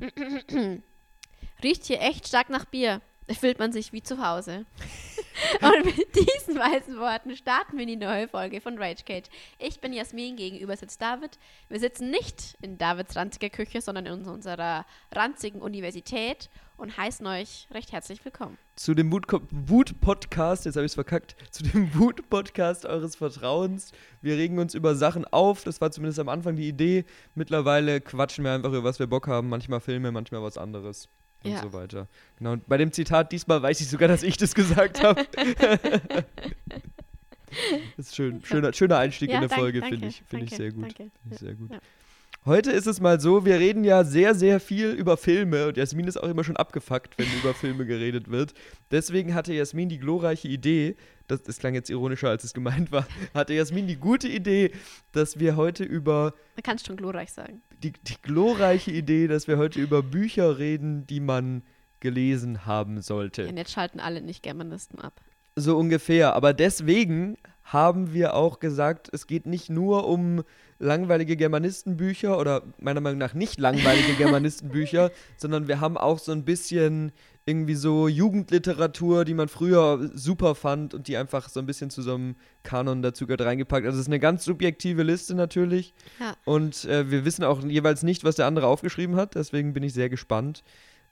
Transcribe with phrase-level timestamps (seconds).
[1.62, 3.00] Riecht hier echt stark nach Bier.
[3.26, 4.64] Da fühlt man sich wie zu Hause.
[5.60, 9.28] Und mit diesen weisen Worten starten wir die neue Folge von Rage Cage.
[9.58, 11.38] Ich bin Jasmin, gegenüber sitzt David.
[11.68, 17.68] Wir sitzen nicht in Davids ranziger Küche, sondern in unserer ranzigen Universität und heißen euch
[17.70, 18.56] recht herzlich willkommen.
[18.74, 23.92] Zu dem Wut-Podcast, jetzt habe ich es verkackt, zu dem Wut-Podcast eures Vertrauens.
[24.22, 27.04] Wir regen uns über Sachen auf, das war zumindest am Anfang die Idee.
[27.34, 31.08] Mittlerweile quatschen wir einfach über was wir Bock haben, manchmal Filme, manchmal was anderes
[31.44, 31.62] und ja.
[31.62, 32.06] so weiter.
[32.38, 35.26] Genau, und bei dem Zitat diesmal weiß ich sogar, dass ich das gesagt habe.
[37.96, 38.44] das ist schön.
[38.44, 40.22] Schöner, schöner Einstieg ja, in der Folge, finde ich.
[40.28, 40.84] Finde ich sehr gut.
[40.84, 41.10] Danke.
[41.30, 41.70] Ich sehr gut.
[41.72, 41.80] Ja.
[42.46, 46.06] Heute ist es mal so, wir reden ja sehr, sehr viel über Filme und Jasmin
[46.06, 48.54] ist auch immer schon abgefuckt, wenn über Filme geredet wird.
[48.90, 53.06] Deswegen hatte Jasmin die glorreiche Idee, das, das klang jetzt ironischer, als es gemeint war,
[53.34, 54.72] hatte Jasmin die gute Idee,
[55.12, 56.32] dass wir heute über.
[56.56, 57.60] Man kann es schon glorreich sagen.
[57.82, 61.62] Die, die glorreiche Idee, dass wir heute über Bücher reden, die man
[62.00, 63.46] gelesen haben sollte.
[63.48, 65.20] Und jetzt schalten alle nicht Germanisten ab.
[65.60, 66.34] So ungefähr.
[66.34, 70.42] Aber deswegen haben wir auch gesagt, es geht nicht nur um
[70.80, 76.44] langweilige Germanistenbücher oder meiner Meinung nach nicht langweilige Germanistenbücher, sondern wir haben auch so ein
[76.44, 77.12] bisschen
[77.46, 82.02] irgendwie so Jugendliteratur, die man früher super fand und die einfach so ein bisschen zu
[82.02, 83.86] so einem Kanon dazu gerade reingepackt.
[83.86, 85.94] Also es ist eine ganz subjektive Liste natürlich.
[86.18, 86.34] Ja.
[86.44, 89.34] Und äh, wir wissen auch jeweils nicht, was der andere aufgeschrieben hat.
[89.34, 90.62] Deswegen bin ich sehr gespannt.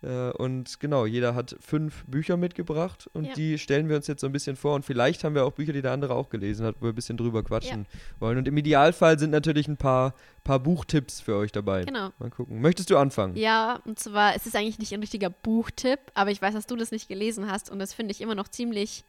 [0.03, 3.35] Äh, und genau, jeder hat fünf Bücher mitgebracht und ja.
[3.35, 4.75] die stellen wir uns jetzt so ein bisschen vor.
[4.75, 6.95] Und vielleicht haben wir auch Bücher, die der andere auch gelesen hat, wo wir ein
[6.95, 8.21] bisschen drüber quatschen ja.
[8.21, 8.39] wollen.
[8.39, 11.85] Und im Idealfall sind natürlich ein paar, paar Buchtipps für euch dabei.
[11.85, 12.11] Genau.
[12.19, 12.61] Mal gucken.
[12.61, 13.37] Möchtest du anfangen?
[13.37, 16.77] Ja, und zwar es ist eigentlich nicht ein richtiger Buchtipp, aber ich weiß, dass du
[16.77, 19.05] das nicht gelesen hast und das finde ich immer noch ziemlich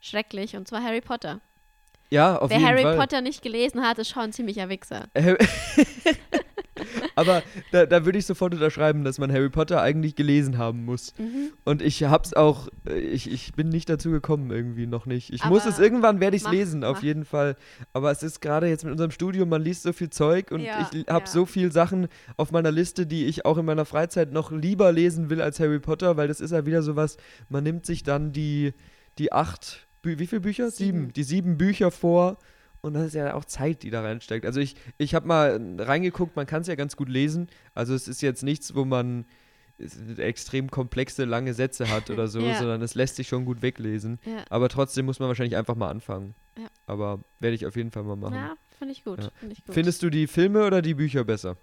[0.00, 0.56] schrecklich.
[0.56, 1.40] Und zwar Harry Potter.
[2.08, 2.84] Ja, auf Wer jeden Harry Fall.
[2.84, 5.08] Wer Harry Potter nicht gelesen hat, ist schon ein ziemlicher Wichser.
[7.14, 11.14] Aber da, da würde ich sofort unterschreiben, dass man Harry Potter eigentlich gelesen haben muss.
[11.18, 11.52] Mhm.
[11.64, 15.32] Und ich hab's auch, äh, ich, ich bin nicht dazu gekommen irgendwie, noch nicht.
[15.32, 16.90] Ich Aber muss es, irgendwann werde ich es lesen, mach.
[16.90, 17.56] auf jeden Fall.
[17.92, 20.88] Aber es ist gerade jetzt mit unserem Studium, man liest so viel Zeug und ja,
[20.92, 21.30] ich habe ja.
[21.30, 25.30] so viele Sachen auf meiner Liste, die ich auch in meiner Freizeit noch lieber lesen
[25.30, 27.16] will als Harry Potter, weil das ist ja wieder sowas,
[27.48, 28.72] man nimmt sich dann die,
[29.18, 30.70] die acht, wie viele Bücher?
[30.70, 30.98] Sieben.
[30.98, 31.12] sieben.
[31.12, 32.38] Die sieben Bücher vor
[32.82, 34.46] und das ist ja auch Zeit, die da reinsteckt.
[34.46, 37.48] Also ich, ich habe mal reingeguckt, man kann es ja ganz gut lesen.
[37.74, 39.26] Also es ist jetzt nichts, wo man
[40.18, 42.58] extrem komplexe, lange Sätze hat oder so, ja.
[42.58, 44.18] sondern es lässt sich schon gut weglesen.
[44.24, 44.44] Ja.
[44.50, 46.34] Aber trotzdem muss man wahrscheinlich einfach mal anfangen.
[46.58, 46.68] Ja.
[46.86, 48.34] Aber werde ich auf jeden Fall mal machen.
[48.34, 49.74] Ja, finde ich, find ich gut.
[49.74, 51.56] Findest du die Filme oder die Bücher besser?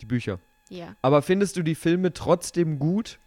[0.00, 0.38] Die Bücher.
[0.68, 0.96] Ja.
[1.02, 3.18] Aber findest du die Filme trotzdem gut?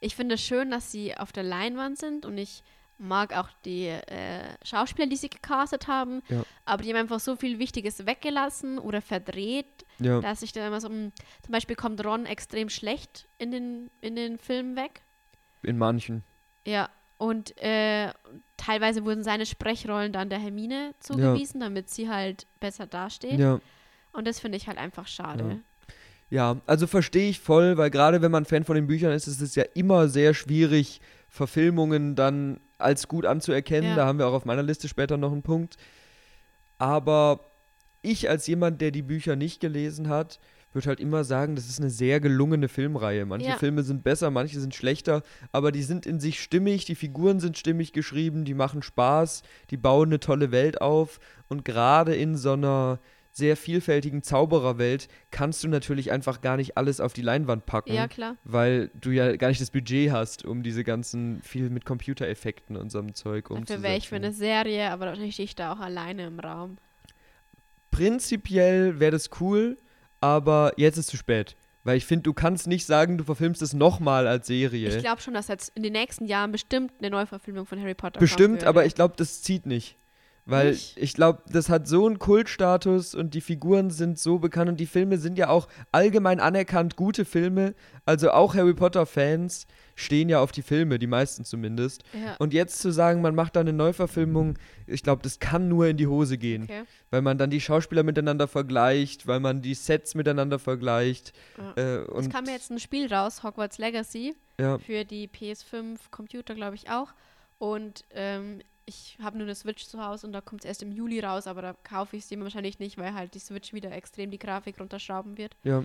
[0.00, 2.62] Ich finde es schön, dass sie auf der Leinwand sind und ich
[2.98, 6.42] mag auch die äh, Schauspieler, die sie gecastet haben, ja.
[6.64, 10.20] aber die haben einfach so viel Wichtiges weggelassen oder verdreht, ja.
[10.20, 11.12] dass ich dann immer so, hm,
[11.42, 15.02] zum Beispiel kommt Ron extrem schlecht in den, in den Filmen weg.
[15.62, 16.22] In manchen.
[16.66, 18.12] Ja, und äh,
[18.56, 21.66] teilweise wurden seine Sprechrollen dann der Hermine zugewiesen, ja.
[21.66, 23.38] damit sie halt besser dasteht.
[23.38, 23.60] Ja.
[24.12, 25.60] Und das finde ich halt einfach schade.
[26.28, 29.40] Ja, also verstehe ich voll, weil gerade wenn man Fan von den Büchern ist, ist
[29.40, 33.90] es ja immer sehr schwierig, Verfilmungen dann als gut anzuerkennen.
[33.90, 33.96] Ja.
[33.96, 35.76] Da haben wir auch auf meiner Liste später noch einen Punkt.
[36.78, 37.40] Aber
[38.02, 40.38] ich als jemand, der die Bücher nicht gelesen hat,
[40.76, 43.26] würde halt immer sagen, das ist eine sehr gelungene Filmreihe.
[43.26, 43.56] Manche ja.
[43.56, 47.58] Filme sind besser, manche sind schlechter, aber die sind in sich stimmig, die Figuren sind
[47.58, 52.52] stimmig geschrieben, die machen Spaß, die bauen eine tolle Welt auf und gerade in so
[52.52, 53.00] einer
[53.36, 57.92] sehr vielfältigen Zaubererwelt kannst du natürlich einfach gar nicht alles auf die Leinwand packen.
[57.92, 58.36] Ja, klar.
[58.44, 62.90] Weil du ja gar nicht das Budget hast, um diese ganzen viel mit Computereffekten und
[62.90, 63.74] so einem Zeug umzusetzen.
[63.74, 66.78] Dafür wäre ich für eine Serie, aber dann stehe ich da auch alleine im Raum.
[67.90, 69.76] Prinzipiell wäre das cool,
[70.22, 71.56] aber jetzt ist zu spät.
[71.84, 74.88] Weil ich finde, du kannst nicht sagen, du verfilmst es nochmal als Serie.
[74.88, 78.18] Ich glaube schon, dass jetzt in den nächsten Jahren bestimmt eine Neuverfilmung von Harry Potter
[78.18, 79.96] Bestimmt, aber ich glaube, das zieht nicht.
[80.48, 80.96] Weil Nicht?
[80.96, 84.86] ich glaube, das hat so einen Kultstatus und die Figuren sind so bekannt und die
[84.86, 87.74] Filme sind ja auch allgemein anerkannt gute Filme.
[88.04, 89.66] Also auch Harry Potter-Fans
[89.96, 92.04] stehen ja auf die Filme, die meisten zumindest.
[92.12, 92.36] Ja.
[92.38, 94.56] Und jetzt zu sagen, man macht da eine Neuverfilmung,
[94.86, 96.62] ich glaube, das kann nur in die Hose gehen.
[96.62, 96.84] Okay.
[97.10, 101.32] Weil man dann die Schauspieler miteinander vergleicht, weil man die Sets miteinander vergleicht.
[101.58, 101.72] Ja.
[101.72, 104.78] Äh, es kam jetzt ein Spiel raus, Hogwarts Legacy, ja.
[104.78, 107.08] für die PS5 Computer, glaube ich auch.
[107.58, 110.92] Und ähm, ich habe nur eine Switch zu Hause und da kommt es erst im
[110.92, 113.90] Juli raus, aber da kaufe ich es dem wahrscheinlich nicht, weil halt die Switch wieder
[113.92, 115.56] extrem die Grafik runterschrauben wird.
[115.64, 115.84] Ja.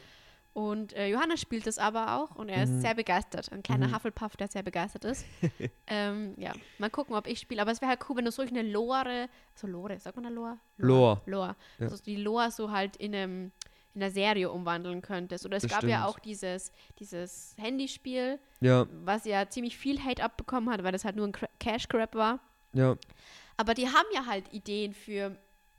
[0.54, 2.76] Und äh, Johannes spielt das aber auch und er mhm.
[2.76, 3.52] ist sehr begeistert.
[3.52, 3.96] Ein kleiner mhm.
[3.96, 5.26] Hufflepuff, der sehr begeistert ist.
[5.88, 7.62] ähm, ja, mal gucken, ob ich spiele.
[7.62, 10.30] Aber es wäre halt cool, wenn du solch eine Lore, so Lore, sagt man da
[10.30, 10.58] Lore?
[10.78, 11.22] Lore.
[11.26, 11.56] Lore.
[11.80, 11.86] Ja.
[11.86, 13.52] Also die Lore so halt in einem
[13.94, 15.46] in der Serie umwandeln könntest.
[15.46, 15.92] Oder es das gab stimmt.
[15.92, 18.88] ja auch dieses, dieses Handyspiel, ja.
[19.04, 22.40] was ja ziemlich viel Hate abbekommen hat, weil das halt nur ein Cash Grab war.
[22.74, 22.96] Ja.
[23.58, 25.36] Aber die haben ja halt Ideen für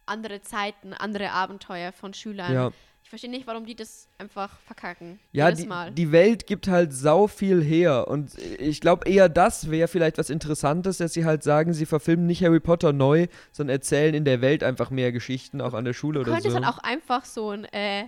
[0.06, 2.53] andere Zeiten, andere Abenteuer von Schülern.
[2.53, 2.73] Ja.
[3.03, 5.19] Ich verstehe nicht, warum die das einfach verkacken.
[5.33, 8.06] Ja, die, die, Welt gibt halt sau viel her.
[8.09, 12.27] Und ich glaube eher, das wäre vielleicht was Interessantes, dass sie halt sagen, sie verfilmen
[12.27, 15.93] nicht Harry Potter neu, sondern erzählen in der Welt einfach mehr Geschichten, auch an der
[15.93, 16.37] Schule oder so.
[16.37, 18.05] Du könntest halt auch einfach so ein, äh,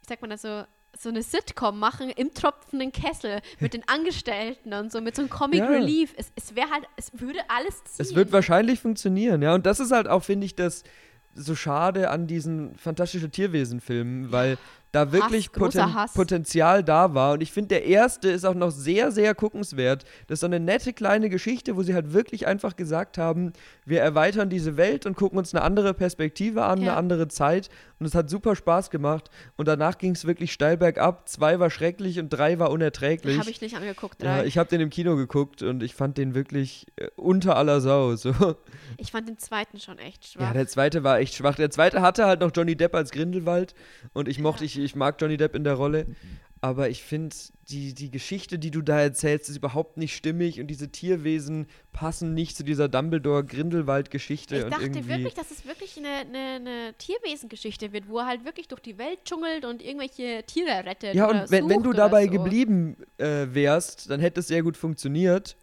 [0.00, 0.64] wie sagt man das so,
[0.98, 5.30] so eine Sitcom machen im tropfenden Kessel mit den Angestellten und so, mit so einem
[5.30, 5.68] Comic ja.
[5.68, 6.14] Relief.
[6.16, 8.06] Es, es wäre halt, es würde alles ziehen.
[8.06, 9.54] Es wird wahrscheinlich funktionieren, ja.
[9.54, 10.84] Und das ist halt auch, finde ich, das
[11.34, 14.56] so schade an diesen fantastischen Tierwesen-Filmen, weil
[14.94, 17.32] da wirklich Hass, Poten Potenzial da war.
[17.32, 20.04] Und ich finde, der erste ist auch noch sehr, sehr guckenswert.
[20.28, 23.52] Das ist so eine nette kleine Geschichte, wo sie halt wirklich einfach gesagt haben,
[23.84, 26.92] wir erweitern diese Welt und gucken uns eine andere Perspektive an, ja.
[26.92, 27.70] eine andere Zeit.
[27.98, 29.30] Und es hat super Spaß gemacht.
[29.56, 31.28] Und danach ging es wirklich steil bergab.
[31.28, 33.38] Zwei war schrecklich und drei war unerträglich.
[33.38, 34.38] Habe ich nicht angeguckt, drei.
[34.38, 37.80] Ja, ich habe den im Kino geguckt und ich fand den wirklich äh, unter aller
[37.80, 38.14] Sau.
[38.16, 38.32] So.
[38.98, 40.42] Ich fand den zweiten schon echt schwach.
[40.42, 41.56] Ja, der zweite war echt schwach.
[41.56, 43.74] Der zweite hatte halt noch Johnny Depp als Grindelwald.
[44.12, 44.66] Und ich mochte, ja.
[44.66, 46.06] ich, ich mag Johnny Depp in der Rolle.
[46.64, 47.36] Aber ich finde,
[47.68, 52.32] die, die Geschichte, die du da erzählst, ist überhaupt nicht stimmig und diese Tierwesen passen
[52.32, 54.56] nicht zu dieser Dumbledore-Grindelwald-Geschichte.
[54.56, 58.68] Ich dachte wirklich, dass es wirklich eine, eine, eine Tierwesengeschichte wird, wo er halt wirklich
[58.68, 61.14] durch die Welt dschungelt und irgendwelche Tiere rettet.
[61.14, 62.30] Ja, und wenn, wenn du dabei so.
[62.30, 65.56] geblieben äh, wärst, dann hätte es sehr gut funktioniert.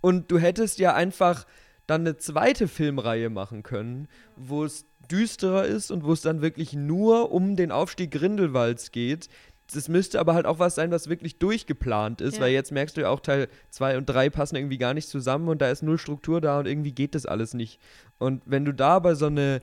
[0.00, 1.46] Und du hättest ja einfach
[1.86, 6.72] dann eine zweite Filmreihe machen können, wo es düsterer ist und wo es dann wirklich
[6.74, 9.28] nur um den Aufstieg Grindelwalds geht.
[9.72, 12.42] Das müsste aber halt auch was sein, was wirklich durchgeplant ist, ja.
[12.42, 15.48] weil jetzt merkst du ja auch, Teil 2 und 3 passen irgendwie gar nicht zusammen
[15.48, 17.80] und da ist null Struktur da und irgendwie geht das alles nicht.
[18.18, 19.60] Und wenn du da aber so eine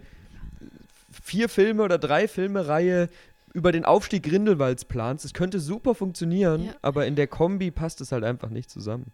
[1.11, 3.09] vier Filme oder drei Filme Reihe
[3.53, 6.73] über den Aufstieg Grindelwalds planst, das könnte super funktionieren, ja.
[6.81, 9.11] aber in der Kombi passt es halt einfach nicht zusammen.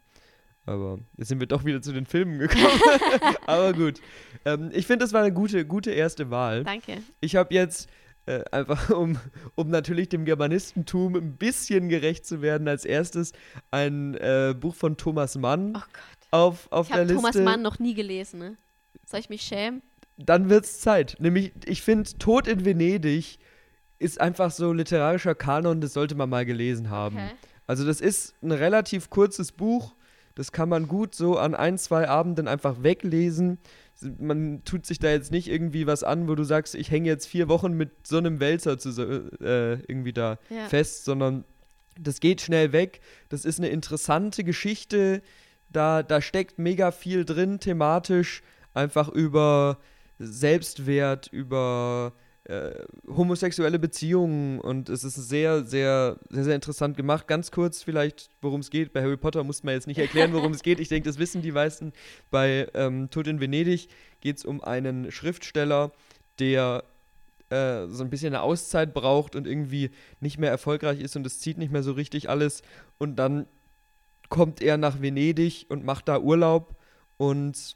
[0.65, 2.81] Aber jetzt sind wir doch wieder zu den Filmen gekommen.
[3.45, 4.01] Aber gut.
[4.45, 6.63] Ähm, ich finde, das war eine gute, gute erste Wahl.
[6.63, 7.03] Danke.
[7.21, 7.87] Ich habe jetzt
[8.25, 9.17] äh, einfach, um,
[9.53, 13.33] um natürlich dem Germanistentum ein bisschen gerecht zu werden, als erstes
[13.69, 15.81] ein äh, Buch von Thomas Mann oh
[16.31, 17.13] auf, auf der Liste.
[17.13, 18.39] Ich habe Thomas Mann noch nie gelesen.
[18.39, 18.57] Ne?
[19.05, 19.83] Soll ich mich schämen?
[20.17, 21.17] Dann wird es Zeit.
[21.19, 23.37] Nämlich, ich finde, Tod in Venedig
[23.99, 27.17] ist einfach so literarischer Kanon, das sollte man mal gelesen haben.
[27.17, 27.31] Okay.
[27.67, 29.95] Also, das ist ein relativ kurzes Buch
[30.35, 33.57] das kann man gut so an ein, zwei Abenden einfach weglesen.
[34.19, 37.25] Man tut sich da jetzt nicht irgendwie was an, wo du sagst, ich hänge jetzt
[37.25, 38.89] vier Wochen mit so einem Wälzer zu,
[39.39, 40.67] äh, irgendwie da ja.
[40.67, 41.45] fest, sondern
[41.97, 42.99] das geht schnell weg.
[43.29, 45.21] Das ist eine interessante Geschichte.
[45.69, 48.43] Da, da steckt mega viel drin, thematisch,
[48.73, 49.79] einfach über
[50.19, 52.13] Selbstwert, über
[52.45, 57.27] äh, homosexuelle Beziehungen und es ist sehr, sehr, sehr, sehr interessant gemacht.
[57.27, 58.93] Ganz kurz vielleicht, worum es geht.
[58.93, 60.79] Bei Harry Potter muss man jetzt nicht erklären, worum es geht.
[60.79, 61.91] Ich denke, das wissen die meisten.
[62.29, 63.87] Bei ähm, Tod in Venedig
[64.21, 65.91] geht es um einen Schriftsteller,
[66.37, 66.83] der
[67.49, 69.89] äh, so ein bisschen eine Auszeit braucht und irgendwie
[70.19, 72.61] nicht mehr erfolgreich ist und es zieht nicht mehr so richtig alles.
[72.99, 73.47] Und dann
[74.29, 76.75] kommt er nach Venedig und macht da Urlaub
[77.17, 77.75] und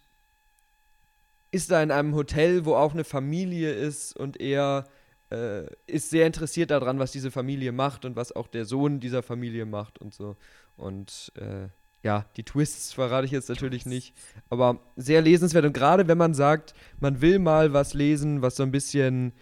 [1.52, 4.86] ist da in einem Hotel, wo auch eine Familie ist und er
[5.32, 9.24] äh, ist sehr interessiert daran, was diese Familie macht und was auch der Sohn dieser
[9.24, 10.36] Familie macht und so.
[10.76, 11.70] Und äh,
[12.02, 14.16] ja, die Twists verrate ich jetzt natürlich nicht,
[14.50, 15.66] aber sehr lesenswert.
[15.66, 19.34] Und gerade wenn man sagt, man will mal was lesen, was so ein bisschen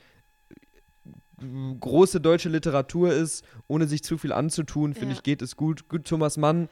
[1.40, 1.46] äh,
[1.80, 5.18] große deutsche Literatur ist, ohne sich zu viel anzutun, finde ja.
[5.18, 5.88] ich, geht es gut.
[5.88, 6.68] Gut, Thomas Mann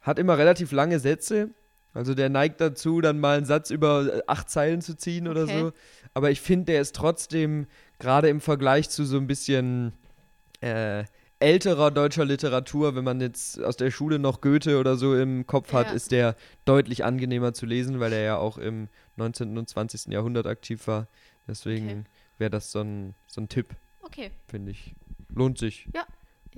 [0.00, 1.50] hat immer relativ lange Sätze,
[1.94, 5.44] also der neigt dazu, dann mal einen Satz über äh, acht Zeilen zu ziehen oder
[5.44, 5.60] okay.
[5.60, 5.72] so.
[6.12, 7.66] Aber ich finde, der ist trotzdem,
[7.98, 9.92] gerade im Vergleich zu so ein bisschen
[10.60, 11.04] äh,
[11.38, 15.72] älterer deutscher Literatur, wenn man jetzt aus der Schule noch Goethe oder so im Kopf
[15.72, 15.92] hat, ja.
[15.92, 19.56] ist der deutlich angenehmer zu lesen, weil er ja auch im 19.
[19.56, 20.12] und 20.
[20.12, 21.06] Jahrhundert aktiv war.
[21.46, 22.04] Deswegen okay.
[22.38, 23.68] wäre das so ein, so ein Tipp.
[24.02, 24.30] Okay.
[24.48, 24.94] Finde ich.
[25.34, 25.88] Lohnt sich.
[25.94, 26.06] Ja,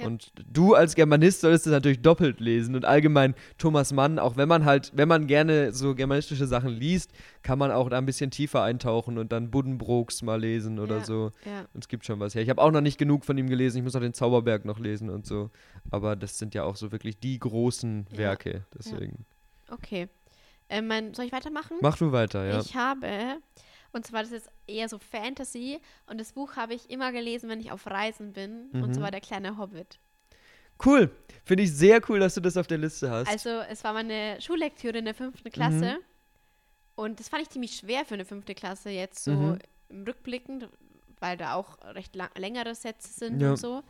[0.05, 4.49] und du als Germanist solltest es natürlich doppelt lesen und allgemein Thomas Mann, auch wenn
[4.49, 7.13] man halt, wenn man gerne so germanistische Sachen liest,
[7.43, 11.05] kann man auch da ein bisschen tiefer eintauchen und dann Buddenbrooks mal lesen oder ja,
[11.05, 11.33] so.
[11.45, 11.67] Ja.
[11.73, 12.43] Und es gibt schon was her.
[12.43, 14.79] Ich habe auch noch nicht genug von ihm gelesen, ich muss auch den Zauberberg noch
[14.79, 15.51] lesen und so.
[15.91, 19.25] Aber das sind ja auch so wirklich die großen Werke, deswegen.
[19.71, 20.09] Okay.
[20.69, 21.77] Äh, mein, soll ich weitermachen?
[21.81, 22.61] Mach du weiter, ja.
[22.61, 23.39] Ich habe
[23.93, 25.81] und zwar das ist eher so Fantasy.
[26.07, 28.71] Und das Buch habe ich immer gelesen, wenn ich auf Reisen bin.
[28.73, 28.83] Mhm.
[28.83, 29.99] Und zwar Der kleine Hobbit.
[30.85, 31.11] Cool.
[31.45, 33.29] Finde ich sehr cool, dass du das auf der Liste hast.
[33.29, 35.95] Also, es war meine Schullektüre in der fünften Klasse.
[35.95, 36.05] Mhm.
[36.97, 39.59] Und das fand ich ziemlich schwer für eine fünfte Klasse jetzt so mhm.
[39.89, 40.69] im Rückblickend,
[41.21, 43.51] weil da auch recht lang, längere Sätze sind ja.
[43.51, 43.83] und so.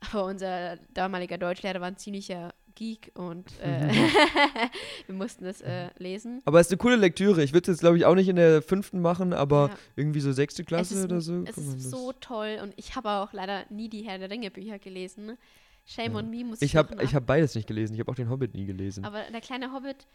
[0.00, 3.92] Aber unser damaliger Deutschlehrer war ein ziemlicher Geek und äh, mhm.
[5.06, 6.42] wir mussten das äh, lesen.
[6.44, 7.42] Aber es ist eine coole Lektüre.
[7.42, 9.78] Ich würde es jetzt, glaube ich, auch nicht in der fünften machen, aber ja.
[9.96, 11.42] irgendwie so sechste Klasse ist, oder so.
[11.46, 14.78] Es ist so toll und ich habe auch leider nie die Herr der Ringe Bücher
[14.78, 15.36] gelesen.
[15.86, 16.18] Shame ja.
[16.18, 17.94] on me, muss ich Ich habe hab beides nicht gelesen.
[17.94, 19.04] Ich habe auch den Hobbit nie gelesen.
[19.04, 20.06] Aber der kleine Hobbit,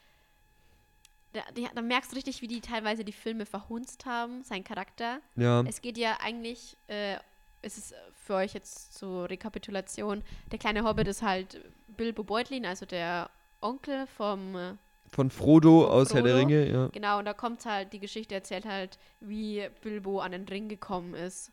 [1.33, 1.41] da,
[1.75, 5.19] da, merkst du richtig, wie die teilweise die Filme verhunzt haben, sein Charakter.
[5.35, 5.61] Ja.
[5.61, 7.17] Es geht ja eigentlich, äh,
[7.61, 12.85] es ist für euch jetzt zur Rekapitulation, der kleine Hobbit ist halt Bilbo Beutlin, also
[12.85, 13.29] der
[13.61, 14.73] Onkel vom äh,
[15.11, 16.25] von Frodo von aus Frodo.
[16.25, 16.87] Herr der Ringe, ja.
[16.87, 21.15] Genau, und da kommt halt, die Geschichte erzählt halt, wie Bilbo an den Ring gekommen
[21.15, 21.51] ist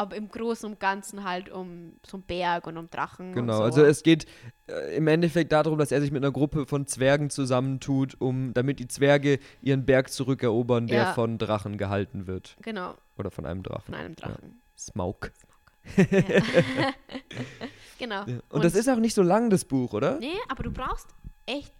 [0.00, 3.34] aber im Großen und Ganzen halt um so einen Berg und um Drachen.
[3.34, 3.62] Genau, so.
[3.64, 4.24] also es geht
[4.66, 8.78] äh, im Endeffekt darum, dass er sich mit einer Gruppe von Zwergen zusammentut, um damit
[8.78, 11.12] die Zwerge ihren Berg zurückerobern, der ja.
[11.12, 12.56] von Drachen gehalten wird.
[12.62, 12.94] Genau.
[13.18, 13.84] Oder von einem Drachen.
[13.84, 14.38] Von einem Drachen.
[14.42, 14.69] Ja.
[14.80, 15.30] Smaug.
[15.38, 16.10] Smaug.
[16.10, 16.94] Ja.
[17.98, 18.22] genau.
[18.24, 20.18] Und, und das ist auch nicht so lang, das Buch, oder?
[20.18, 21.08] Nee, aber du brauchst
[21.46, 21.74] echt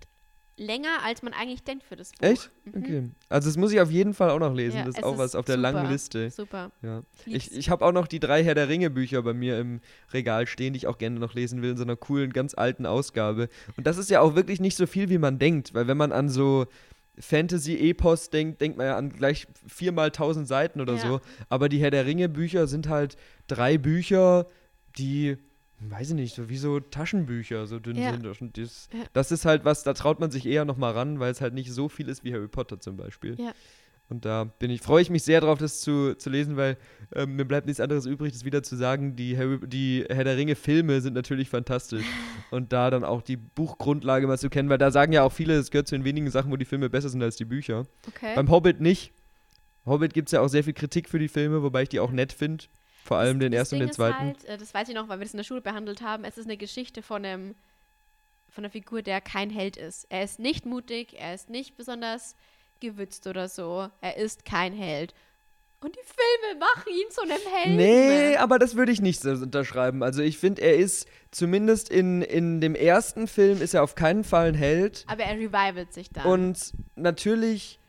[0.60, 2.28] länger, als man eigentlich denkt für das Buch.
[2.28, 2.50] Echt?
[2.64, 2.82] Mhm.
[2.82, 3.10] Okay.
[3.30, 4.76] Also das muss ich auf jeden Fall auch noch lesen.
[4.76, 6.30] Ja, das ist auch was auf der super, langen Liste.
[6.30, 6.70] Super.
[6.82, 7.02] Ja.
[7.24, 9.80] Ich, ich habe auch noch die drei Herr der Ringe Bücher bei mir im
[10.12, 12.84] Regal stehen, die ich auch gerne noch lesen will, in so einer coolen, ganz alten
[12.84, 13.48] Ausgabe.
[13.76, 16.12] Und das ist ja auch wirklich nicht so viel, wie man denkt, weil wenn man
[16.12, 16.66] an so
[17.18, 21.00] Fantasy-Epos denkt, denkt man ja an gleich viermal tausend Seiten oder ja.
[21.00, 21.20] so.
[21.48, 24.46] Aber die Herr der Ringe Bücher sind halt drei Bücher,
[24.96, 25.36] die
[25.80, 28.12] weiß ich nicht, so wie so Taschenbücher so dünn ja.
[28.12, 28.26] sind.
[28.26, 29.04] Und das, ja.
[29.12, 31.54] das ist halt was, da traut man sich eher noch mal ran, weil es halt
[31.54, 33.36] nicht so viel ist wie Harry Potter zum Beispiel.
[33.40, 33.52] Ja.
[34.10, 36.76] Und da bin ich, freue ich mich sehr drauf, das zu, zu lesen, weil
[37.14, 39.14] äh, mir bleibt nichts anderes übrig, das wieder zu sagen.
[39.14, 42.04] Die, Harry, die Herr der Ringe-Filme sind natürlich fantastisch.
[42.50, 45.54] Und da dann auch die Buchgrundlage mal zu kennen, weil da sagen ja auch viele,
[45.54, 47.86] es gehört zu den wenigen Sachen, wo die Filme besser sind als die Bücher.
[48.08, 48.34] Okay.
[48.34, 49.12] Beim Hobbit nicht.
[49.86, 52.10] Hobbit gibt es ja auch sehr viel Kritik für die Filme, wobei ich die auch
[52.10, 52.64] nett finde.
[53.04, 54.18] Vor allem den ersten und den zweiten.
[54.18, 56.24] Halt, äh, das weiß ich noch, weil wir das in der Schule behandelt haben.
[56.24, 57.54] Es ist eine Geschichte von einem
[58.50, 60.06] von einer Figur, der kein Held ist.
[60.08, 62.34] Er ist nicht mutig, er ist nicht besonders
[62.80, 63.88] gewützt oder so.
[64.00, 65.14] Er ist kein Held.
[65.82, 67.76] Und die Filme machen ihn zu einem Helden.
[67.76, 70.02] Nee, aber das würde ich nicht so unterschreiben.
[70.02, 74.22] Also ich finde, er ist zumindest in, in dem ersten Film ist er auf keinen
[74.22, 75.06] Fall ein Held.
[75.08, 76.26] Aber er revivelt sich dann.
[76.26, 77.80] Und natürlich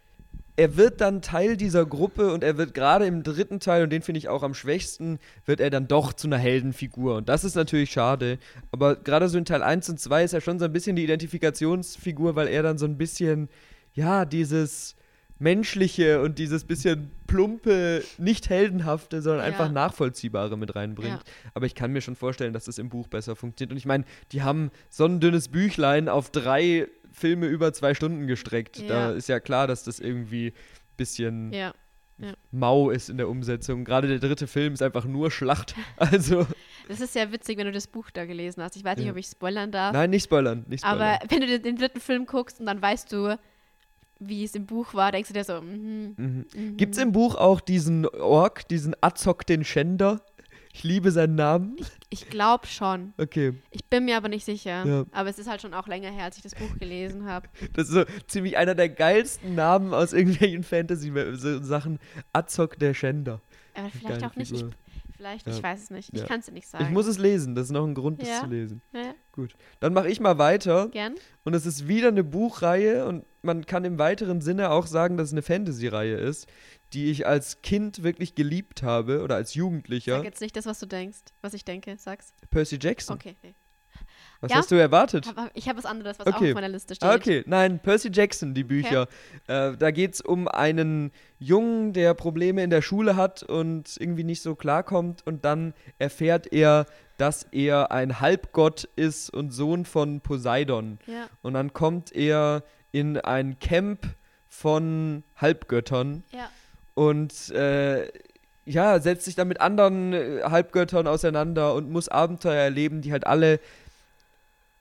[0.62, 4.01] er wird dann Teil dieser Gruppe und er wird gerade im dritten Teil, und den
[4.01, 7.15] finde ich auch am schwächsten, wird er dann doch zu einer Heldenfigur.
[7.15, 8.38] Und das ist natürlich schade.
[8.71, 11.03] Aber gerade so in Teil 1 und 2 ist er schon so ein bisschen die
[11.03, 13.50] Identifikationsfigur, weil er dann so ein bisschen,
[13.93, 14.95] ja, dieses
[15.41, 19.48] menschliche und dieses bisschen plumpe, nicht heldenhafte, sondern ja.
[19.48, 21.24] einfach nachvollziehbare mit reinbringt.
[21.24, 21.51] Ja.
[21.55, 23.71] Aber ich kann mir schon vorstellen, dass das im Buch besser funktioniert.
[23.71, 28.27] Und ich meine, die haben so ein dünnes Büchlein auf drei Filme über zwei Stunden
[28.27, 28.77] gestreckt.
[28.79, 28.88] Ja.
[28.88, 31.51] Da ist ja klar, dass das irgendwie ein bisschen
[32.51, 33.83] mau ist in der Umsetzung.
[33.83, 35.75] Gerade der dritte Film ist einfach nur Schlacht.
[35.98, 36.45] Also.
[36.88, 38.75] Das ist ja witzig, wenn du das Buch da gelesen hast.
[38.75, 39.93] Ich weiß nicht, ob ich spoilern darf.
[39.93, 40.65] Nein, nicht spoilern.
[40.67, 41.01] Nicht spoilern.
[41.01, 43.38] Aber wenn du den dritten Film guckst und dann weißt du,
[44.22, 46.13] wie es im Buch war, denkst du dir so, mhm.
[46.16, 46.46] Mhm.
[46.56, 46.78] Mhm.
[46.78, 50.22] Gibt es im Buch auch diesen Ork, diesen Azog den Schänder?
[50.74, 51.75] Ich liebe seinen Namen.
[51.78, 53.13] Ich, ich glaube schon.
[53.18, 53.54] Okay.
[53.72, 54.86] Ich bin mir aber nicht sicher.
[54.86, 55.06] Ja.
[55.12, 57.50] Aber es ist halt schon auch länger her, als ich das Buch gelesen habe.
[57.74, 62.00] Das ist so ziemlich einer der geilsten Namen aus irgendwelchen Fantasy-Sachen.
[62.32, 63.42] Azog der Schänder.
[63.74, 64.54] Aber vielleicht auch nicht.
[64.54, 64.63] Ich,
[65.18, 65.54] vielleicht, ja.
[65.54, 66.10] ich weiß es nicht.
[66.13, 66.25] Ich ja.
[66.25, 66.86] kann es dir nicht sagen.
[66.86, 67.54] Ich muss es lesen.
[67.56, 68.82] Das ist noch ein Grund, das zu lesen.
[69.34, 69.56] Gut.
[69.82, 70.88] Dann mache ich mal weiter.
[70.90, 71.16] Gern.
[71.44, 75.27] Und es ist wieder eine Buchreihe und man kann im weiteren Sinne auch sagen, dass
[75.27, 76.48] es eine Fantasy-Reihe ist
[76.93, 80.17] die ich als Kind wirklich geliebt habe oder als Jugendlicher.
[80.17, 82.33] Sag jetzt nicht das, was du denkst, was ich denke, sag's.
[82.50, 83.15] Percy Jackson.
[83.15, 83.36] Okay.
[83.41, 83.53] Nee.
[84.39, 84.57] Was ja?
[84.57, 85.31] hast du erwartet?
[85.53, 86.36] Ich habe was anderes, was okay.
[86.36, 87.07] auch auf meiner Liste steht.
[87.07, 89.07] Ah, okay, nein, Percy Jackson, die Bücher.
[89.45, 89.74] Okay.
[89.74, 94.24] Äh, da geht es um einen Jungen, der Probleme in der Schule hat und irgendwie
[94.24, 95.25] nicht so klarkommt.
[95.27, 100.98] Und dann erfährt er, dass er ein Halbgott ist und Sohn von Poseidon.
[101.05, 101.27] Ja.
[101.43, 104.07] Und dann kommt er in ein Camp
[104.48, 106.24] von Halbgöttern.
[106.31, 106.50] Ja
[106.93, 108.07] und äh,
[108.65, 113.25] ja, setzt sich dann mit anderen äh, Halbgöttern auseinander und muss Abenteuer erleben, die halt
[113.25, 113.60] alle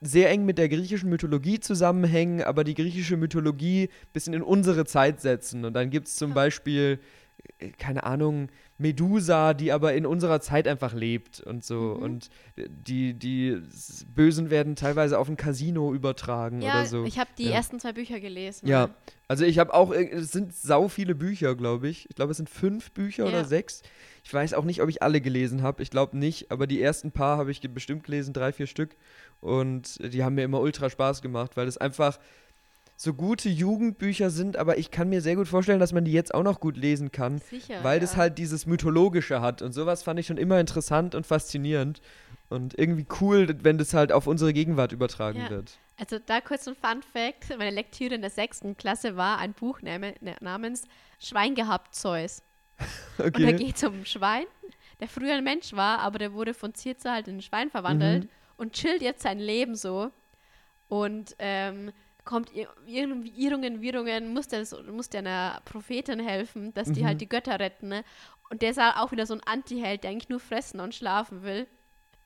[0.03, 4.87] sehr eng mit der griechischen Mythologie zusammenhängen, aber die griechische Mythologie ein bisschen in unsere
[4.87, 5.65] Zeit setzen.
[5.65, 7.20] Und dann gibt es zum Beispiel, äh,
[7.79, 11.97] keine Ahnung, Medusa, die aber in unserer Zeit einfach lebt und so.
[11.97, 12.03] Mhm.
[12.03, 13.61] Und die, die
[14.15, 17.05] Bösen werden teilweise auf ein Casino übertragen ja, oder so.
[17.05, 17.53] Ich habe die ja.
[17.53, 18.67] ersten zwei Bücher gelesen.
[18.67, 18.91] Ja,
[19.29, 22.09] also ich habe auch, es sind sau viele Bücher, glaube ich.
[22.09, 23.29] Ich glaube, es sind fünf Bücher ja.
[23.29, 23.83] oder sechs.
[24.25, 25.83] Ich weiß auch nicht, ob ich alle gelesen habe.
[25.83, 28.97] Ich glaube nicht, aber die ersten paar habe ich bestimmt gelesen, drei, vier Stück.
[29.41, 32.19] Und die haben mir immer ultra Spaß gemacht, weil es einfach
[33.03, 36.35] so gute Jugendbücher sind, aber ich kann mir sehr gut vorstellen, dass man die jetzt
[36.35, 38.01] auch noch gut lesen kann, Sicher, weil ja.
[38.01, 42.03] das halt dieses Mythologische hat und sowas fand ich schon immer interessant und faszinierend
[42.51, 45.49] und irgendwie cool, wenn das halt auf unsere Gegenwart übertragen ja.
[45.49, 45.79] wird.
[45.97, 49.81] Also da kurz ein Fun Fact, meine Lektüre in der sechsten Klasse war ein Buch
[49.81, 50.83] namens
[51.19, 52.43] Schwein gehabt Zeus.
[53.19, 53.27] Okay.
[53.27, 54.45] Und da geht es um ein Schwein,
[54.99, 58.25] der früher ein Mensch war, aber der wurde von Circe halt in ein Schwein verwandelt
[58.25, 58.31] mhm.
[58.57, 60.11] und chillt jetzt sein Leben so.
[60.89, 61.93] Und ähm,
[62.25, 67.07] kommt irgendwie Irrungen, Wirrungen, muss der, muss der einer Prophetin helfen, dass die halt mhm.
[67.07, 67.89] halt die Götter retten.
[67.89, 68.05] Ne?
[68.51, 71.43] Und der ist halt auch wieder so ein Anti-Held, der eigentlich nur fressen und schlafen
[71.43, 71.67] will.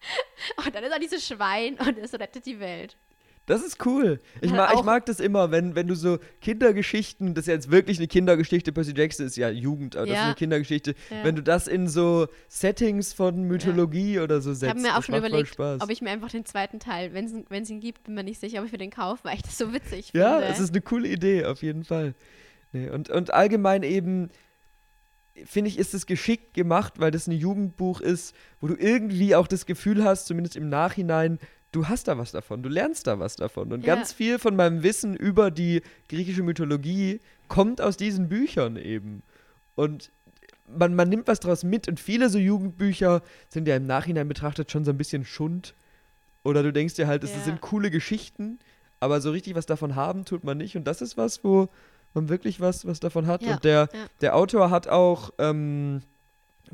[0.65, 2.99] Und dann ist er dieses Schwein und es rettet die Welt.
[3.47, 4.21] Das ist cool.
[4.41, 7.71] Ich, ma ich mag das immer, wenn, wenn du so Kindergeschichten, das ist ja jetzt
[7.71, 10.13] wirklich eine Kindergeschichte, Percy Jackson ist ja Jugend, aber ja.
[10.13, 11.25] das ist eine Kindergeschichte, ja.
[11.25, 14.23] wenn du das in so Settings von Mythologie ja.
[14.23, 14.63] oder so setzt.
[14.63, 17.71] Ich habe mir auch schon überlegt, ob ich mir einfach den zweiten Teil, wenn es
[17.71, 19.73] ihn gibt, bin mir nicht sicher, ob ich mir den kaufe, weil ich das so
[19.75, 20.27] witzig finde.
[20.27, 22.15] Ja, es ist eine coole Idee, auf jeden Fall.
[22.73, 24.31] Nee, und, und allgemein eben
[25.45, 29.49] finde ich, ist es geschickt gemacht, weil das ein Jugendbuch ist, wo du irgendwie auch
[29.49, 31.39] das Gefühl hast, zumindest im Nachhinein,
[31.75, 33.73] du hast da was davon, du lernst da was davon.
[33.73, 33.95] Und ja.
[33.95, 39.23] ganz viel von meinem Wissen über die griechische Mythologie kommt aus diesen Büchern eben.
[39.75, 40.11] Und
[40.69, 44.71] man, man nimmt was draus mit und viele so Jugendbücher sind ja im Nachhinein betrachtet
[44.71, 45.75] schon so ein bisschen Schund.
[46.45, 47.41] Oder du denkst dir halt, es ja.
[47.41, 48.59] sind coole Geschichten,
[49.01, 50.77] aber so richtig was davon haben tut man nicht.
[50.77, 51.69] Und das ist was, wo
[52.13, 53.43] man wirklich was, was davon hat.
[53.43, 53.55] Ja.
[53.55, 53.89] Und der,
[54.21, 56.03] der Autor hat auch ähm,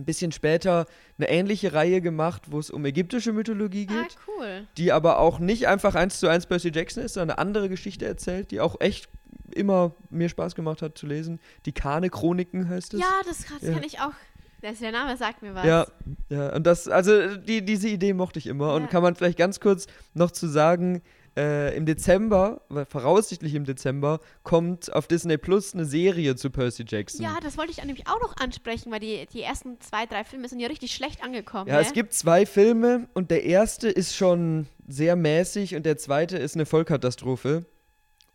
[0.01, 0.87] ein bisschen später
[1.19, 4.17] eine ähnliche Reihe gemacht, wo es um ägyptische Mythologie ah, geht.
[4.17, 4.67] Ah, cool.
[4.77, 8.07] Die aber auch nicht einfach eins zu eins Percy Jackson ist, sondern eine andere Geschichte
[8.07, 9.09] erzählt, die auch echt
[9.55, 11.41] immer mir Spaß gemacht hat zu lesen.
[11.67, 13.01] Die Kane-Chroniken heißt es.
[13.01, 13.75] Ja, das, das ja.
[13.75, 14.13] kann ich auch.
[14.63, 15.65] Das, der Name sagt mir was.
[15.65, 15.87] Ja,
[16.29, 18.69] ja und das, also die, diese Idee mochte ich immer.
[18.69, 18.75] Ja.
[18.75, 21.03] Und kann man vielleicht ganz kurz noch zu sagen,
[21.37, 27.23] äh, im Dezember, voraussichtlich im Dezember, kommt auf Disney Plus eine Serie zu Percy Jackson.
[27.23, 30.49] Ja, das wollte ich nämlich auch noch ansprechen, weil die, die ersten zwei, drei Filme
[30.49, 31.69] sind ja richtig schlecht angekommen.
[31.69, 31.81] Ja, ne?
[31.83, 36.55] es gibt zwei Filme und der erste ist schon sehr mäßig und der zweite ist
[36.57, 37.65] eine Vollkatastrophe.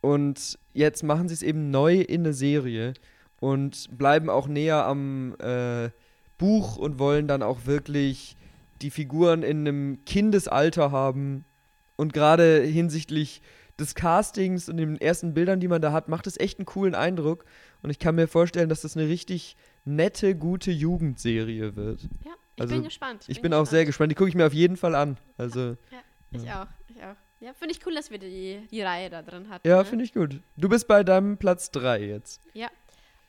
[0.01, 2.93] Und jetzt machen sie es eben neu in eine Serie
[3.39, 5.89] und bleiben auch näher am äh,
[6.37, 8.37] Buch und wollen dann auch wirklich
[8.81, 11.45] die Figuren in einem Kindesalter haben
[11.95, 13.41] und gerade hinsichtlich
[13.79, 16.95] des Castings und den ersten Bildern, die man da hat, macht es echt einen coolen
[16.95, 17.45] Eindruck.
[17.81, 22.03] Und ich kann mir vorstellen, dass das eine richtig nette, gute Jugendserie wird.
[22.23, 23.25] Ja, ich also, bin gespannt.
[23.27, 23.69] Ich bin, bin auch gespannt.
[23.69, 24.11] sehr gespannt.
[24.11, 25.17] Die gucke ich mir auf jeden Fall an.
[25.37, 25.99] Also, ja,
[26.31, 26.63] ich ja.
[26.63, 26.67] auch.
[26.87, 27.15] Ich auch.
[27.41, 29.67] Ja, finde ich cool, dass wir die, die Reihe da drin hatten.
[29.67, 29.85] Ja, ne?
[29.85, 30.41] finde ich gut.
[30.55, 32.41] Du bist bei deinem Platz 3 jetzt.
[32.53, 32.69] Ja.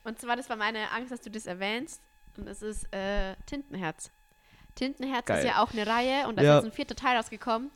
[0.04, 2.00] Und zwar, das war meine Angst, dass du das erwähnst.
[2.36, 4.12] Und es ist äh, Tintenherz.
[4.76, 5.38] Tintenherz Geil.
[5.38, 6.58] ist ja auch eine Reihe und da ja.
[6.58, 7.70] ist jetzt ein vierter Teil rausgekommen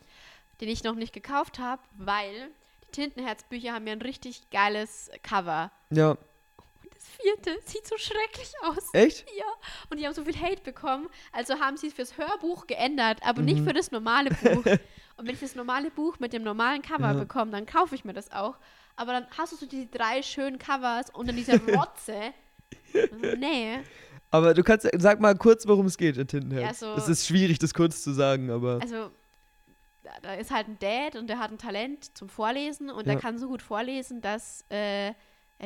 [0.61, 2.51] den ich noch nicht gekauft habe, weil
[2.85, 5.71] die Tintenherzbücher haben ja ein richtig geiles Cover.
[5.91, 6.11] Ja.
[6.11, 8.89] Und das vierte sieht so schrecklich aus.
[8.93, 9.27] Echt?
[9.39, 9.47] Ja.
[9.91, 11.09] Und die haben so viel Hate bekommen.
[11.33, 13.47] Also haben sie es fürs Hörbuch geändert, aber mhm.
[13.47, 14.65] nicht für das normale Buch.
[15.17, 17.13] Und wenn ich das normale Buch mit dem normalen Cover ja.
[17.13, 18.57] bekomme, dann kaufe ich mir das auch.
[18.97, 22.33] Aber dann hast du so diese drei schönen Covers und dann diese Rotze.
[23.39, 23.79] nee.
[24.31, 26.81] Aber du kannst, sag mal kurz, worum es geht in Tintenherz.
[26.81, 28.79] Ja, so, es ist schwierig, das kurz zu sagen, aber.
[28.81, 29.11] Also,
[30.23, 33.13] da ist halt ein Dad und der hat ein Talent zum Vorlesen und ja.
[33.13, 35.13] der kann so gut vorlesen, dass äh,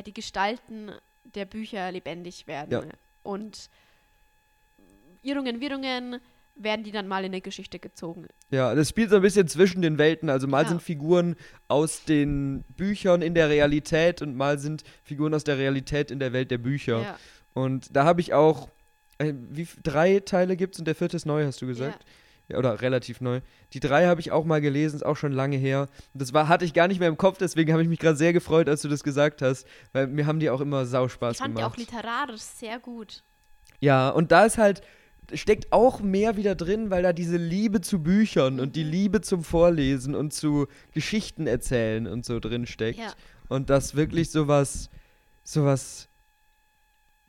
[0.05, 0.91] die Gestalten
[1.23, 2.71] der Bücher lebendig werden.
[2.71, 2.81] Ja.
[3.23, 3.69] Und
[5.21, 6.19] Irrungen, Wirrungen
[6.55, 8.27] werden die dann mal in eine Geschichte gezogen.
[8.49, 10.29] Ja, das spielt so ein bisschen zwischen den Welten.
[10.29, 10.69] Also mal ja.
[10.69, 11.35] sind Figuren
[11.67, 16.31] aus den Büchern in der Realität und mal sind Figuren aus der Realität in der
[16.31, 17.01] Welt der Bücher.
[17.01, 17.19] Ja.
[17.53, 18.69] Und da habe ich auch,
[19.17, 22.03] äh, wie drei Teile gibt es und der vierte ist neu, hast du gesagt?
[22.03, 22.09] Ja
[22.53, 23.41] oder relativ neu.
[23.73, 25.87] Die drei habe ich auch mal gelesen, ist auch schon lange her.
[26.13, 28.33] Das war, hatte ich gar nicht mehr im Kopf, deswegen habe ich mich gerade sehr
[28.33, 31.33] gefreut, als du das gesagt hast, weil mir haben die auch immer Sauspaß gemacht.
[31.35, 31.77] Ich fand gemacht.
[31.77, 33.23] die auch literarisch sehr gut.
[33.79, 34.81] Ja, und da ist halt,
[35.33, 38.91] steckt auch mehr wieder drin, weil da diese Liebe zu Büchern und die mhm.
[38.91, 42.99] Liebe zum Vorlesen und zu Geschichten erzählen und so drin steckt.
[42.99, 43.13] Ja.
[43.47, 44.89] Und das wirklich sowas,
[45.43, 46.09] sowas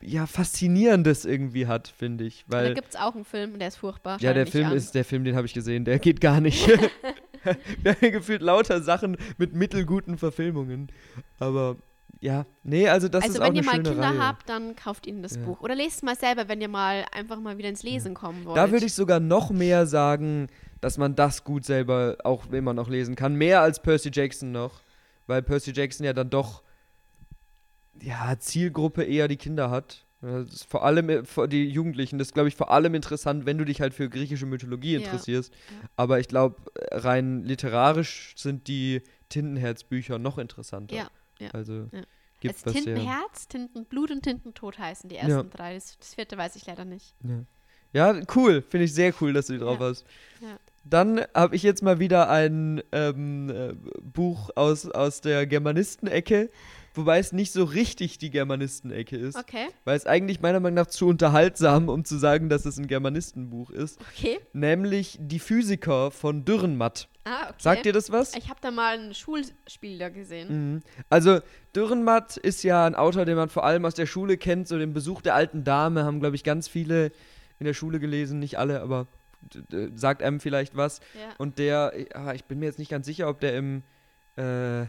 [0.01, 2.45] ja, Faszinierendes irgendwie hat, finde ich.
[2.47, 4.17] Weil, da gibt es auch einen Film, der ist furchtbar.
[4.21, 6.67] Ja, der Film ist, der Film, den habe ich gesehen, der geht gar nicht.
[7.83, 10.91] Wir haben gefühlt lauter Sachen mit mittelguten Verfilmungen.
[11.39, 11.77] Aber
[12.19, 14.27] ja, nee, also das also ist auch eine schöne Also wenn ihr mal Kinder Reihe.
[14.27, 15.43] habt, dann kauft ihnen das ja.
[15.43, 15.61] Buch.
[15.61, 18.19] Oder lest es mal selber, wenn ihr mal einfach mal wieder ins Lesen ja.
[18.19, 18.57] kommen wollt.
[18.57, 20.47] Da würde ich sogar noch mehr sagen,
[20.81, 23.35] dass man das gut selber auch immer noch lesen kann.
[23.35, 24.81] Mehr als Percy Jackson noch.
[25.27, 26.63] Weil Percy Jackson ja dann doch
[28.01, 30.03] ja, Zielgruppe eher die Kinder hat.
[30.67, 32.17] Vor allem äh, die Jugendlichen.
[32.17, 35.53] Das ist, glaube ich, vor allem interessant, wenn du dich halt für griechische Mythologie interessierst.
[35.53, 35.89] Ja.
[35.95, 36.55] Aber ich glaube,
[36.91, 40.95] rein literarisch sind die Tintenherzbücher noch interessanter.
[40.95, 41.09] Ja.
[41.39, 41.51] Ja.
[41.51, 42.01] Also Ja.
[42.39, 42.81] gibt es was sehr.
[42.83, 45.43] Tintenherz, Tintenblut und Tintentod heißen die ersten Ja.
[45.43, 45.75] drei.
[45.75, 47.13] Das, das vierte weiß ich leider nicht.
[47.23, 47.43] Ja,
[48.15, 48.63] ja cool.
[48.67, 49.85] Finde ich sehr cool, dass du die drauf Ja.
[49.85, 50.05] hast.
[50.41, 50.57] Ja.
[50.83, 56.49] Dann habe ich jetzt mal wieder ein ähm, äh, Buch aus, aus der Germanistenecke,
[56.97, 60.87] wobei es nicht so richtig die Germanistenecke ist, Okay, weil es eigentlich meiner Meinung nach
[60.87, 64.39] zu unterhaltsam, um zu sagen, dass es ein Germanistenbuch ist, okay.
[64.53, 67.07] nämlich Die Physiker von Dürrenmatt.
[67.23, 67.53] Ah, okay.
[67.57, 68.35] Sagt dir das was?
[68.35, 70.73] Ich habe da mal ein Schulspiel da gesehen.
[70.73, 70.81] Mhm.
[71.09, 71.39] Also
[71.75, 74.93] Dürrenmatt ist ja ein Autor, den man vor allem aus der Schule kennt, so den
[74.93, 77.11] Besuch der alten Dame haben, glaube ich, ganz viele
[77.59, 79.07] in der Schule gelesen, nicht alle, aber
[79.95, 80.99] sagt einem vielleicht was.
[81.15, 81.35] Ja.
[81.37, 83.83] Und der, ah, ich bin mir jetzt nicht ganz sicher, ob der im
[84.35, 84.85] äh,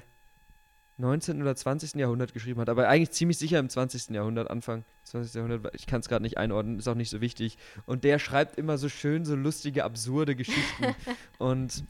[0.98, 1.40] 19.
[1.40, 1.94] oder 20.
[1.94, 4.10] Jahrhundert geschrieben hat, aber eigentlich ziemlich sicher im 20.
[4.10, 5.34] Jahrhundert, Anfang 20.
[5.34, 7.56] Jahrhundert, ich kann es gerade nicht einordnen, ist auch nicht so wichtig.
[7.86, 10.94] Und der schreibt immer so schön, so lustige, absurde Geschichten.
[11.38, 11.84] und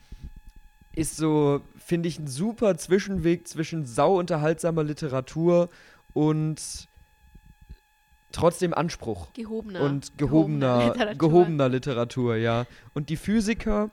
[0.94, 5.70] ist so, finde ich, ein super Zwischenweg zwischen sauunterhaltsamer Literatur
[6.12, 6.88] und
[8.32, 9.80] trotzdem Anspruch Gehobener.
[9.80, 11.18] und gehobener, Literatur.
[11.18, 12.66] gehobener Literatur, ja.
[12.94, 13.90] Und die Physiker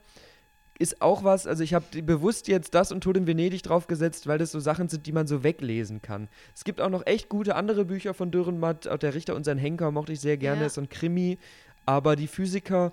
[0.78, 4.38] ist auch was, also ich habe bewusst jetzt das und Tod in Venedig draufgesetzt, weil
[4.38, 6.28] das so Sachen sind, die man so weglesen kann.
[6.54, 9.58] Es gibt auch noch echt gute andere Bücher von Dürrenmatt, auch der Richter und sein
[9.58, 10.68] Henker mochte ich sehr gerne, Ja.
[10.68, 11.38] ist so ein Krimi,
[11.86, 12.92] aber die Physiker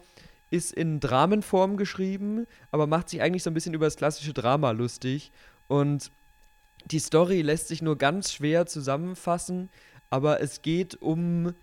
[0.51, 4.71] ist in Dramenform geschrieben, aber macht sich eigentlich so ein bisschen über das klassische Drama
[4.71, 5.33] lustig
[5.67, 6.13] und
[6.91, 9.71] die Story lässt sich nur ganz schwer zusammenfassen,
[10.11, 11.55] aber es geht um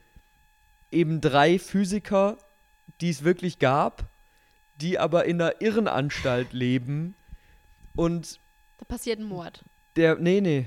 [0.91, 2.37] eben drei Physiker,
[2.99, 4.08] die es wirklich gab,
[4.81, 7.15] die aber in einer Irrenanstalt leben
[7.95, 8.39] und
[8.77, 9.63] Da passiert ein Mord.
[9.95, 10.65] der, nee, nee.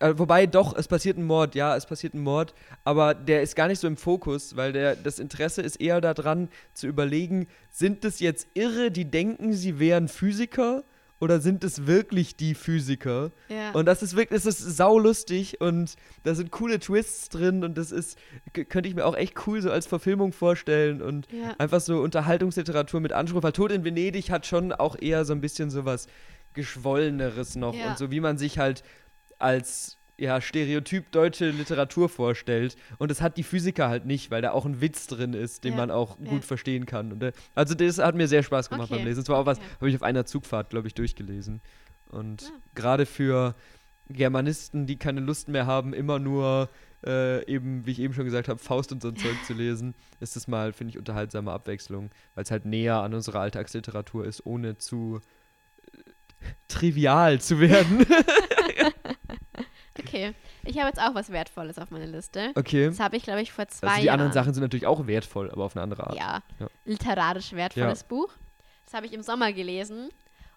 [0.00, 3.54] Äh, wobei doch, es passiert ein Mord, ja, es passiert ein Mord, aber der ist
[3.54, 8.04] gar nicht so im Fokus, weil der, das Interesse ist eher daran zu überlegen, sind
[8.04, 10.82] es jetzt Irre, die denken, sie wären Physiker
[11.24, 13.32] oder sind es wirklich die Physiker?
[13.48, 13.70] Ja.
[13.72, 17.92] Und das ist wirklich, das ist saulustig und da sind coole Twists drin und das
[17.92, 18.18] ist,
[18.52, 21.54] könnte ich mir auch echt cool so als Verfilmung vorstellen und ja.
[21.56, 25.40] einfach so Unterhaltungsliteratur mit Anspruch, weil Tod in Venedig hat schon auch eher so ein
[25.40, 26.08] bisschen sowas
[26.52, 27.90] Geschwolleneres noch Ja.
[27.90, 28.82] und so wie man sich halt
[29.38, 32.76] als ja, Stereotyp deutsche Literatur vorstellt.
[32.98, 35.72] Und das hat die Physiker halt nicht, weil da auch ein Witz drin ist, den
[35.72, 36.28] Ja, man auch ja.
[36.30, 37.12] gut verstehen kann.
[37.12, 39.20] Und, äh, also das hat mir sehr Spaß gemacht Okay, beim Lesen.
[39.22, 39.66] Das war auch was, okay.
[39.76, 41.60] habe ich auf einer Zugfahrt, glaube ich, durchgelesen.
[42.10, 42.48] Und Ja.
[42.74, 43.54] gerade für
[44.08, 46.68] Germanisten, die keine Lust mehr haben, immer nur
[47.06, 49.94] äh, eben, wie ich eben schon gesagt habe, Faust und so ein Zeug zu lesen,
[50.20, 54.46] ist das mal, finde ich, unterhaltsame Abwechslung, weil es halt näher an unserer Alltagsliteratur ist,
[54.46, 55.20] ohne zu
[55.92, 55.98] äh,
[56.68, 58.06] trivial zu werden.
[59.98, 60.34] Okay.
[60.64, 62.50] Ich habe jetzt auch was Wertvolles auf meiner Liste.
[62.54, 62.86] okay.
[62.88, 64.14] Das habe ich, glaube ich, vor zwei Also die Jahren.
[64.20, 66.16] anderen Sachen sind natürlich auch wertvoll, aber auf eine andere Art.
[66.16, 66.66] Ja, Ja.
[66.84, 68.32] literarisch wertvolles Buch.
[68.86, 70.10] Das habe ich im Sommer gelesen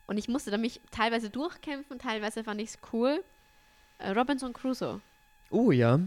[0.07, 3.23] und ich musste da mich teilweise durchkämpfen, teilweise fand ich es cool.
[3.99, 5.01] Äh, Robinson Crusoe.
[5.49, 5.99] Oh ja.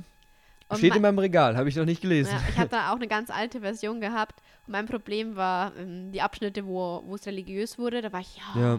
[0.71, 2.33] Und Steht in meinem Regal, habe ich noch nicht gelesen.
[2.33, 6.13] Ja, ich habe da auch eine ganz alte Version gehabt und mein Problem war ähm,
[6.13, 8.01] die Abschnitte, wo, es religiös wurde.
[8.03, 8.79] Da war ich, ja, Ja.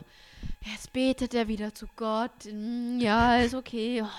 [0.74, 2.32] jetzt betet er wieder zu Gott.
[2.52, 4.04] Mm, Ja, ist okay.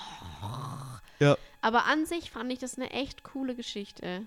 [1.19, 1.37] Ja.
[1.61, 4.23] Aber an sich fand ich das eine echt coole Geschichte.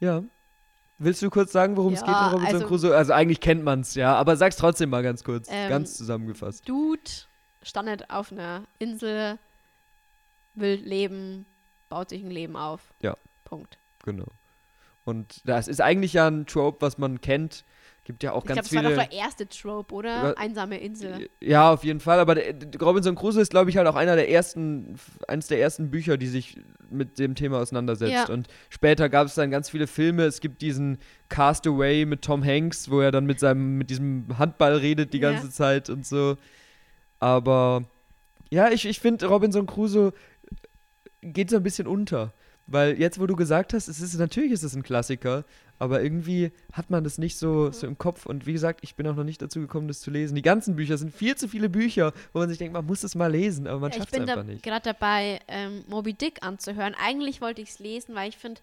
[0.00, 0.22] Ja.
[0.98, 2.96] Willst du kurz sagen, worum es Ja, geht in Robinson also- Crusoe?
[2.96, 6.68] Also eigentlich kennt man es, ja, aber sag's trotzdem mal ganz kurz, Ähm, ganz zusammengefasst.
[6.68, 7.00] Dude
[7.62, 9.38] standet auf einer Insel,
[10.54, 11.46] will leben,
[11.92, 12.80] baut sich ein Leben auf.
[13.02, 13.16] Ja.
[13.44, 13.78] Punkt.
[14.04, 14.26] Genau.
[15.04, 17.64] Und das ist eigentlich ja ein Trope, was man kennt.
[18.04, 19.08] Gibt ja auch Ich glaube, ganz das war doch viele.
[19.08, 20.30] der erste Trope, oder?
[20.30, 21.28] Über- Einsame Insel.
[21.40, 22.18] Ja, auf jeden Fall.
[22.18, 24.96] Aber der, Robinson Crusoe ist, glaube ich, halt auch einer der ersten,
[25.28, 26.58] eines der ersten Bücher, die sich
[26.90, 28.12] mit dem Thema auseinandersetzt.
[28.28, 28.32] Ja.
[28.32, 30.24] Und später gab es dann ganz viele Filme.
[30.24, 34.76] Es gibt diesen Castaway mit Tom Hanks, wo er dann mit seinem, mit diesem Handball
[34.76, 35.30] redet die Ja.
[35.32, 36.36] ganze Zeit und so.
[37.20, 37.84] Aber
[38.50, 40.12] ja, ich, ich finde, Robinson Crusoe
[41.22, 42.32] geht so ein bisschen unter.
[42.66, 45.44] Weil jetzt, wo du gesagt hast, es ist natürlich ist es ein Klassiker,
[45.80, 48.24] aber irgendwie hat man das nicht so, so im Kopf.
[48.24, 50.36] Und wie gesagt, ich bin auch noch nicht dazu gekommen, das zu lesen.
[50.36, 53.16] Die ganzen Bücher sind viel zu viele Bücher, wo man sich denkt, man muss es
[53.16, 54.62] mal lesen, aber man ich schafft es bin einfach da nicht.
[54.62, 56.94] gerade dabei, ähm, Moby Dick anzuhören.
[56.94, 58.60] Eigentlich wollte ich es lesen, weil ich finde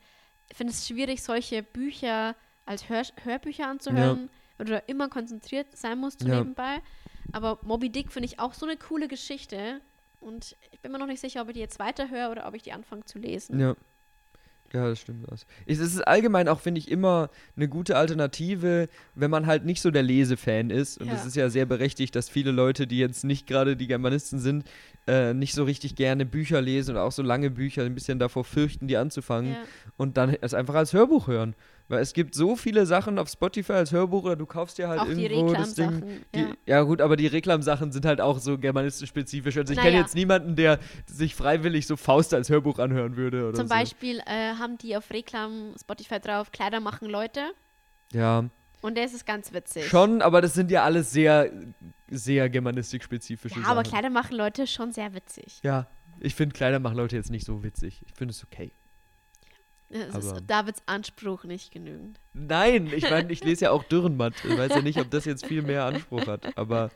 [0.53, 5.99] find es schwierig, solche Bücher als Hör Hörbücher anzuhören, weil du da immer konzentriert sein
[5.99, 6.37] musst Ja.
[6.37, 6.77] nebenbei.
[7.33, 9.81] Aber Moby Dick finde ich auch so eine coole Geschichte.
[10.19, 12.63] Und ich bin mir noch nicht sicher, ob ich die jetzt weiterhöre oder ob ich
[12.63, 13.59] die anfange zu lesen.
[13.59, 13.75] Ja.
[14.73, 15.25] Ja, das stimmt.
[15.65, 19.89] Es ist allgemein auch, finde ich, immer eine gute Alternative, wenn man halt nicht so
[19.89, 20.99] der Lesefan ist.
[21.01, 21.13] Und Ja.
[21.13, 24.65] es ist ja sehr berechtigt, dass viele Leute, die jetzt nicht gerade die Germanisten sind,
[25.07, 28.43] äh, nicht so richtig gerne Bücher lesen oder auch so lange Bücher ein bisschen davor
[28.43, 29.53] fürchten, die anzufangen.
[29.53, 29.63] Ja.
[29.97, 31.55] Und dann es einfach als Hörbuch hören.
[31.89, 35.01] Weil es gibt so viele Sachen auf Spotify als Hörbuch oder du kaufst dir halt
[35.01, 36.21] auch irgendwo das Ding.
[36.35, 36.47] Die, ja.
[36.67, 36.81] ja.
[36.83, 39.57] gut, aber die Reklamsachen sind halt auch so germanistisch spezifisch.
[39.57, 39.89] Also ich naja.
[39.89, 43.51] kenne jetzt niemanden, der sich freiwillig so Faust als Hörbuch anhören würde.
[43.53, 43.73] Zum so.
[43.73, 47.41] Beispiel äh, haben die auf Reklam Spotify drauf, Kleider machen Leute.
[48.13, 48.45] Ja.
[48.81, 49.87] Und der ist ganz witzig.
[49.87, 51.51] Schon, aber das sind ja alles sehr,
[52.07, 53.71] sehr germanistik-spezifische ja, Sachen.
[53.71, 55.59] aber Kleider machen Leute schon sehr witzig.
[55.63, 55.87] Ja,
[56.19, 58.03] ich finde Kleider machen Leute jetzt nicht so witzig.
[58.05, 58.73] Ich finde es okay.
[59.89, 62.19] Es ist Davids Anspruch nicht genügend.
[62.33, 64.33] Nein, ich meine, ich lese ja auch Dürrenmatt.
[64.47, 66.57] Ich weiß ja nicht, ob das jetzt viel mehr Anspruch hat.
[66.57, 66.91] Aber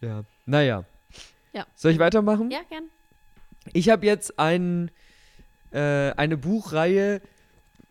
[0.00, 0.84] ja, naja.
[1.52, 1.66] Ja.
[1.74, 2.50] Soll ich weitermachen?
[2.50, 2.84] Ja, gern.
[3.72, 4.90] Ich habe jetzt ein,
[5.72, 7.20] äh, eine Buchreihe.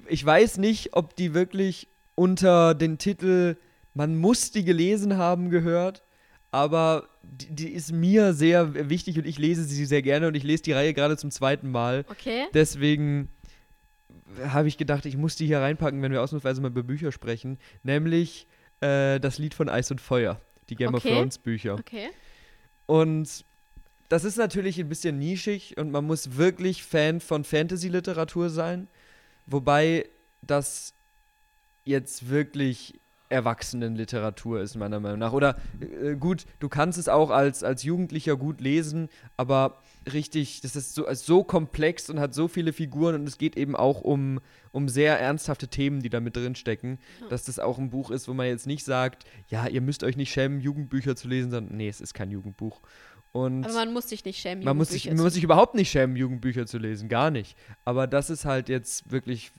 [0.07, 3.57] Ich weiß nicht, ob die wirklich unter den Titel
[3.93, 6.03] Man muss die gelesen haben gehört.
[6.51, 10.43] Aber die, die, ist mir sehr wichtig und ich lese sie sehr gerne und ich
[10.43, 12.05] lese die Reihe gerade zum zweiten Mal.
[12.09, 12.45] Okay.
[12.53, 13.29] Deswegen
[14.47, 17.57] habe ich gedacht, ich muss die hier reinpacken, wenn wir ausnahmsweise mal über Bücher sprechen.
[17.83, 18.47] Nämlich
[18.81, 21.09] äh, das Lied von Eis und Feuer, die Game okay.
[21.09, 21.75] of Thrones Bücher.
[21.75, 22.09] Okay.
[22.85, 23.45] Und
[24.09, 28.87] das ist natürlich ein bisschen nischig und man muss wirklich Fan von Fantasy-Literatur sein.
[29.45, 30.07] Wobei
[30.41, 30.93] das
[31.83, 32.93] jetzt wirklich
[33.29, 35.33] Erwachsenenliteratur ist, meiner Meinung nach.
[35.33, 40.75] Oder äh, gut, du kannst es auch als, als Jugendlicher gut lesen, aber richtig, das
[40.75, 44.39] ist so, so komplex und hat so viele Figuren und es geht eben auch um,
[44.71, 47.27] um sehr ernsthafte Themen, die da mit drin stecken, ja.
[47.27, 50.17] dass das auch ein Buch ist, wo man jetzt nicht sagt, ja, ihr müsst euch
[50.17, 52.81] nicht schämen, Jugendbücher zu lesen, sondern nee, es ist kein Jugendbuch.
[53.33, 55.91] Und Aber man muss sich nicht schämen, man muss sich, man muss sich überhaupt nicht
[55.91, 57.57] schämen, Jugendbücher zu lesen, gar nicht.
[57.85, 59.51] Aber das ist halt jetzt wirklich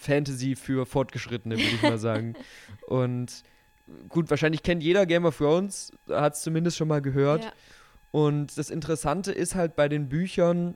[0.00, 2.34] Fantasy für Fortgeschrittene, würde ich mal sagen.
[2.86, 3.42] Und
[4.08, 7.44] gut, wahrscheinlich kennt jeder Game of Thrones, hat es zumindest schon mal gehört.
[7.44, 7.52] Ja.
[8.10, 10.74] Und das Interessante ist halt bei den Büchern,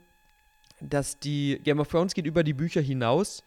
[0.79, 3.43] dass die Game of Thrones geht über die Bücher hinaus.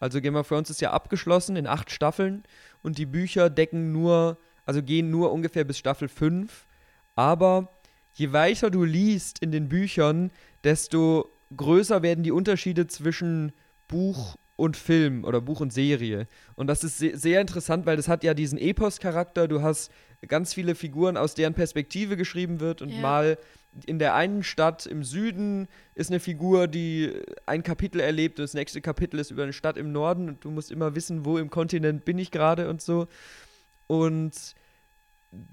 [0.00, 2.42] Also Game of Thrones ist ja abgeschlossen in acht Staffeln
[2.82, 6.66] und die Bücher decken nur, also gehen nur ungefähr bis Staffel 5.
[7.14, 7.70] Aber
[8.14, 10.32] je weiter du liest in den Büchern,
[10.64, 13.52] desto größer werden die Unterschiede zwischen
[13.86, 16.26] Buch und Film oder Buch und Serie.
[16.54, 19.48] Und das ist se sehr interessant, weil das hat ja diesen Epos-Charakter.
[19.48, 19.90] Du hast
[20.28, 23.00] ganz viele Figuren, aus deren Perspektive geschrieben wird und ja.
[23.00, 23.38] mal
[23.86, 27.12] in der einen Stadt im Süden ist eine Figur, die
[27.46, 30.50] ein Kapitel erlebt und das nächste Kapitel ist über eine Stadt im Norden und du
[30.50, 33.06] musst immer wissen, wo im Kontinent bin ich gerade und so.
[33.86, 34.54] Und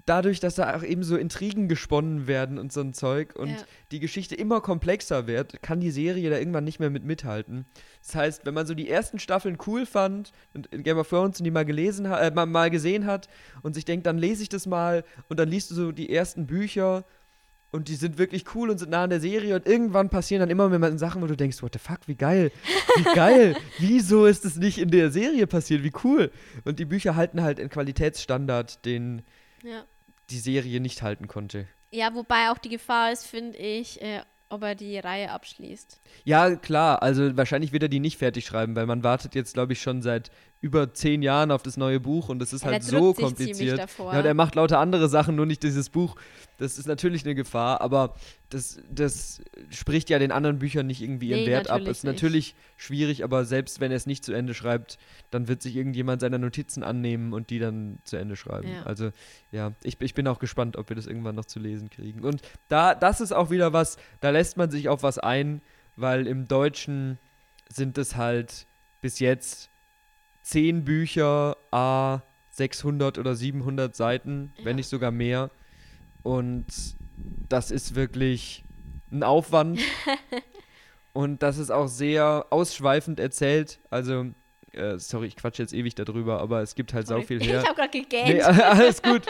[0.06, 3.56] dadurch, dass da auch eben so Intrigen gesponnen werden und so ein Zeug und ja.
[3.92, 7.64] die Geschichte immer komplexer wird, kann die Serie da irgendwann nicht mehr mit mithalten.
[8.04, 11.38] Das heißt, wenn man so die ersten Staffeln cool fand und in Game of Thrones
[11.38, 13.28] die mal gelesen hat, äh, mal, mal gesehen hat
[13.62, 16.46] und sich denkt, dann lese ich das mal und dann liest du so die ersten
[16.46, 17.04] Bücher
[17.70, 20.50] und die sind wirklich cool und sind nah an der Serie und irgendwann passieren dann
[20.50, 22.50] immer mehr Sachen, wo du denkst, what the fuck, wie geil,
[22.96, 26.32] wie geil, wieso ist das nicht in der Serie passiert, wie cool.
[26.64, 29.22] Und die Bücher halten halt einen Qualitätsstandard, den
[29.62, 29.84] ja.
[30.30, 31.66] die Serie nicht halten konnte.
[31.90, 36.00] Ja, wobei auch die Gefahr ist, finde ich, äh, ob er die Reihe abschließt.
[36.24, 37.02] Ja, klar.
[37.02, 40.02] Also wahrscheinlich wird er die nicht fertig schreiben, weil man wartet jetzt, glaube ich, schon
[40.02, 43.78] seit über zehn Jahren auf das neue Buch und das ist ja, halt so kompliziert.
[43.78, 46.16] Ja, und er macht lauter andere Sachen, nur nicht dieses Buch.
[46.56, 48.16] Das ist natürlich eine Gefahr, aber
[48.48, 49.40] das, das
[49.70, 51.82] spricht ja den anderen Büchern nicht irgendwie ihren nee, Wert ab.
[51.82, 54.98] Ist natürlich schwierig, aber selbst wenn er es nicht zu Ende schreibt,
[55.30, 58.68] dann wird sich irgendjemand seiner Notizen annehmen und die dann zu Ende schreiben.
[58.68, 58.82] Ja.
[58.82, 59.12] Also
[59.52, 62.24] ja, ich, ich bin auch gespannt, ob wir das irgendwann noch zu lesen kriegen.
[62.24, 65.62] Und da, das ist auch wieder was, da lässt man sich auf was ein,
[65.94, 67.18] weil im Deutschen
[67.68, 68.66] sind es halt
[69.00, 69.70] bis jetzt
[70.48, 74.64] zehn Bücher, a 600 oder 700 Seiten, ja.
[74.64, 75.50] wenn nicht sogar mehr.
[76.22, 76.64] Und
[77.48, 78.64] das ist wirklich
[79.12, 79.80] ein Aufwand.
[81.12, 83.78] und das ist auch sehr ausschweifend erzählt.
[83.90, 84.26] Also,
[84.72, 87.22] äh, sorry, ich quatsche jetzt ewig darüber, aber es gibt halt sorry.
[87.22, 87.60] sau viel her.
[87.60, 88.28] Ich habe gerade gegähnt.
[88.28, 89.22] Nee, alles gut.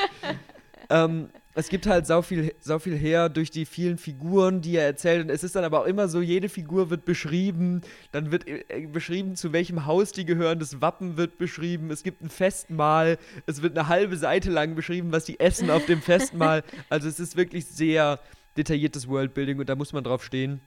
[0.89, 4.85] ähm, es gibt halt sau viel, sau viel her durch die vielen Figuren, die er
[4.85, 5.25] erzählt.
[5.25, 7.81] Und es ist dann aber auch immer so, jede Figur wird beschrieben.
[8.13, 10.61] Dann wird äh, beschrieben, zu welchem Haus die gehören.
[10.61, 11.91] Das Wappen wird beschrieben.
[11.91, 13.19] Es gibt ein Festmahl.
[13.47, 16.63] Es wird eine halbe Seite lang beschrieben, was die essen auf dem Festmahl.
[16.91, 18.21] Also es ist wirklich sehr
[18.57, 20.61] detailliertes Worldbuilding und da muss man drauf stehen.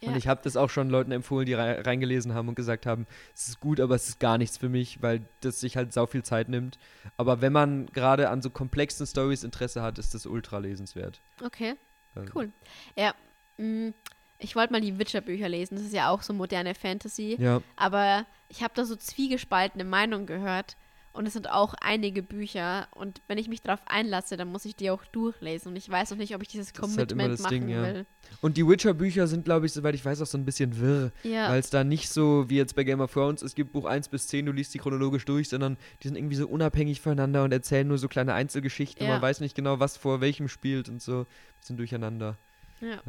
[0.00, 0.10] Ja.
[0.10, 3.48] Und ich habe das auch schon Leuten empfohlen, die reingelesen haben und gesagt haben, es
[3.48, 6.22] ist gut, aber es ist gar nichts für mich, weil das sich halt sau viel
[6.22, 6.78] Zeit nimmt.
[7.16, 11.20] Aber wenn man gerade an so komplexen Stories Interesse hat, ist das ultra lesenswert.
[11.42, 11.74] Okay,
[12.14, 12.32] also.
[12.34, 12.52] cool.
[12.96, 13.14] Ja,
[13.56, 13.94] mh, mm,
[14.38, 15.76] ich wollte mal die Witcher-Bücher lesen.
[15.76, 17.36] Das ist ja auch so moderne Fantasy.
[17.40, 17.62] Ja.
[17.76, 20.76] Aber ich habe da so zwiegespaltene Meinungen gehört.
[21.16, 22.88] Und es sind auch einige Bücher.
[22.94, 25.70] Und wenn ich mich darauf einlasse, dann muss ich die auch durchlesen.
[25.70, 27.82] Und ich weiß noch nicht, ob ich dieses das Commitment halt machen Ding, ja.
[27.82, 28.06] will.
[28.42, 31.12] Und die Witcher-Bücher sind, glaube ich, soweit ich weiß, auch so ein bisschen wirr.
[31.22, 31.48] Ja.
[31.48, 34.08] Weil es da nicht so wie jetzt bei Game of Thrones, es gibt Buch 1
[34.08, 37.52] bis 10, du liest die chronologisch durch, sondern die sind irgendwie so unabhängig voneinander und
[37.52, 39.06] erzählen nur so kleine Einzelgeschichten.
[39.06, 39.14] Ja.
[39.14, 41.26] Man weiß nicht genau, was vor welchem spielt und so.
[41.60, 42.36] Bisschen durcheinander.
[42.80, 42.88] Ja.
[42.88, 43.02] ja.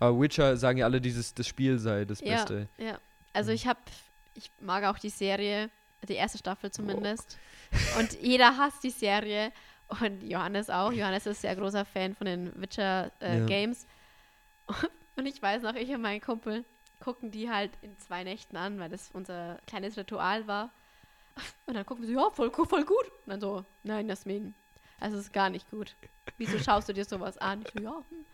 [0.00, 2.68] Aber Witcher sagen ja alle, dieses das Spiel sei das Beste.
[2.78, 2.98] Ja.
[3.32, 3.78] Also ich habe,
[4.34, 5.70] ich mag auch die Serie
[6.08, 7.38] die erste Staffel zumindest.
[7.72, 7.98] Oh.
[8.00, 9.52] Und jeder hasst die Serie.
[10.00, 10.92] Und Johannes auch.
[10.92, 13.46] Johannes ist sehr großer Fan von den Witcher äh, ja.
[13.46, 13.86] Games.
[15.16, 16.64] Und ich weiß noch, ich und mein Kumpel
[17.00, 20.70] gucken die halt in zwei Nächten an, weil das unser kleines Ritual war.
[21.66, 23.04] Und dann gucken sie, ja, voll, voll gut.
[23.26, 24.54] Und dann so, nein, Jasmin,
[24.98, 25.96] also ist gar nicht gut.
[26.36, 27.62] Wieso schaust du dir sowas an?
[27.62, 28.04] Ich so, ja.
[28.08, 28.24] Hm.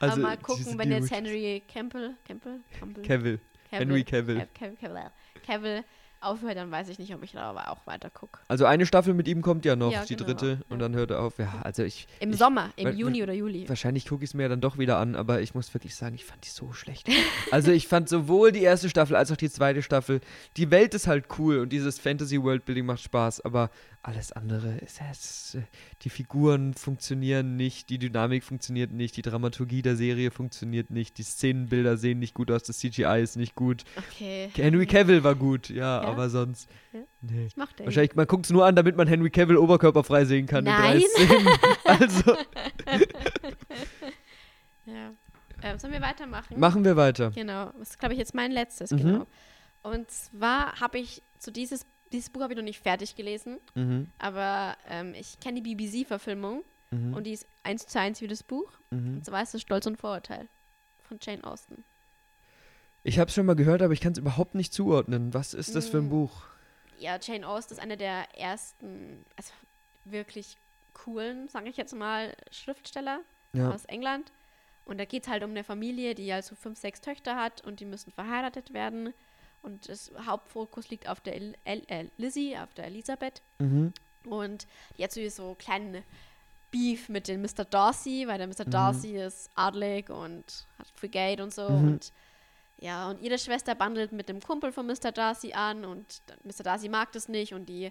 [0.00, 5.10] Also, Aber mal gucken, wenn jetzt Henry Campbell, Campbell, Campbell, Cavill, Henry Cavill, Cavill,
[5.44, 5.84] Cavill
[6.24, 8.40] aufhört, dann weiß ich nicht, ob ich da aber auch weiter gucke.
[8.48, 11.10] Also eine Staffel mit ihm kommt ja noch, ja, die genau, dritte, und dann hört
[11.10, 11.38] er auf.
[11.38, 12.06] Ja, also ich.
[12.20, 13.68] Im ich, Sommer, im weil, Juni oder Juli.
[13.68, 16.24] Wahrscheinlich gucke ich es mir dann doch wieder an, aber ich muss wirklich sagen, ich
[16.24, 17.08] fand die so schlecht.
[17.50, 20.20] also ich fand sowohl die erste Staffel als auch die zweite Staffel.
[20.56, 23.70] Die Welt ist halt cool und dieses Fantasy World Building macht Spaß, aber
[24.04, 25.58] alles andere ist, ist,
[26.02, 31.22] die Figuren funktionieren nicht, die Dynamik funktioniert nicht, die Dramaturgie der Serie funktioniert nicht, die
[31.22, 33.84] Szenenbilder sehen nicht gut aus, das CGI ist nicht gut.
[33.96, 34.50] Okay.
[34.54, 36.08] Henry Cavill war gut, ja, ja?
[36.08, 36.68] aber sonst.
[36.92, 37.00] Ja.
[37.22, 37.46] Nee.
[37.46, 37.86] Ich mach den.
[37.86, 40.96] Wahrscheinlich, man guckt es nur an, damit man Henry Cavill oberkörperfrei sehen kann Nein.
[40.96, 41.48] in drei Szenen.
[41.84, 42.36] also.
[44.84, 45.14] ja.
[45.62, 46.60] Ähm, sollen wir weitermachen?
[46.60, 47.30] Machen wir weiter.
[47.30, 47.72] Genau.
[47.78, 48.96] Das ist, glaube ich, jetzt mein letztes, mhm.
[48.98, 49.26] genau.
[49.82, 54.08] Und zwar habe ich zu dieses dieses Buch habe ich noch nicht fertig gelesen, mhm.
[54.18, 57.14] aber ähm, ich kenne die BBC-Verfilmung mhm.
[57.14, 58.70] und die ist eins zu eins wie das Buch.
[58.90, 59.16] Mhm.
[59.16, 60.48] Und zwar ist es Stolz und Vorurteil
[61.02, 61.84] von Jane Austen.
[63.02, 65.34] Ich habe es schon mal gehört, aber ich kann es überhaupt nicht zuordnen.
[65.34, 66.10] Was ist das für ein mm.
[66.10, 66.42] Buch?
[66.98, 69.52] Ja, Jane Austen ist eine der ersten, also
[70.06, 70.56] wirklich
[70.94, 73.20] coolen, sage ich jetzt mal, Schriftsteller
[73.52, 73.70] ja.
[73.70, 74.32] aus England.
[74.86, 77.80] Und da geht es halt um eine Familie, die also fünf, sechs Töchter hat und
[77.80, 79.12] die müssen verheiratet werden.
[79.64, 83.40] Und das Hauptfokus liegt auf der El El äh, Lizzie, auf der Elisabeth.
[83.58, 83.94] Mhm.
[84.26, 84.66] Und
[84.98, 86.04] die hat so kleinen
[86.70, 87.64] Beef mit dem Mr.
[87.64, 88.66] Darcy, weil der Mr.
[88.66, 88.70] Mhm.
[88.70, 91.70] Darcy ist adlig und hat viel Geld und so.
[91.70, 91.88] Mhm.
[91.88, 92.12] Und
[92.78, 95.12] ja, und ihre Schwester bandelt mit dem Kumpel von Mr.
[95.12, 96.62] Darcy an und Mr.
[96.62, 97.90] Darcy mag das nicht und die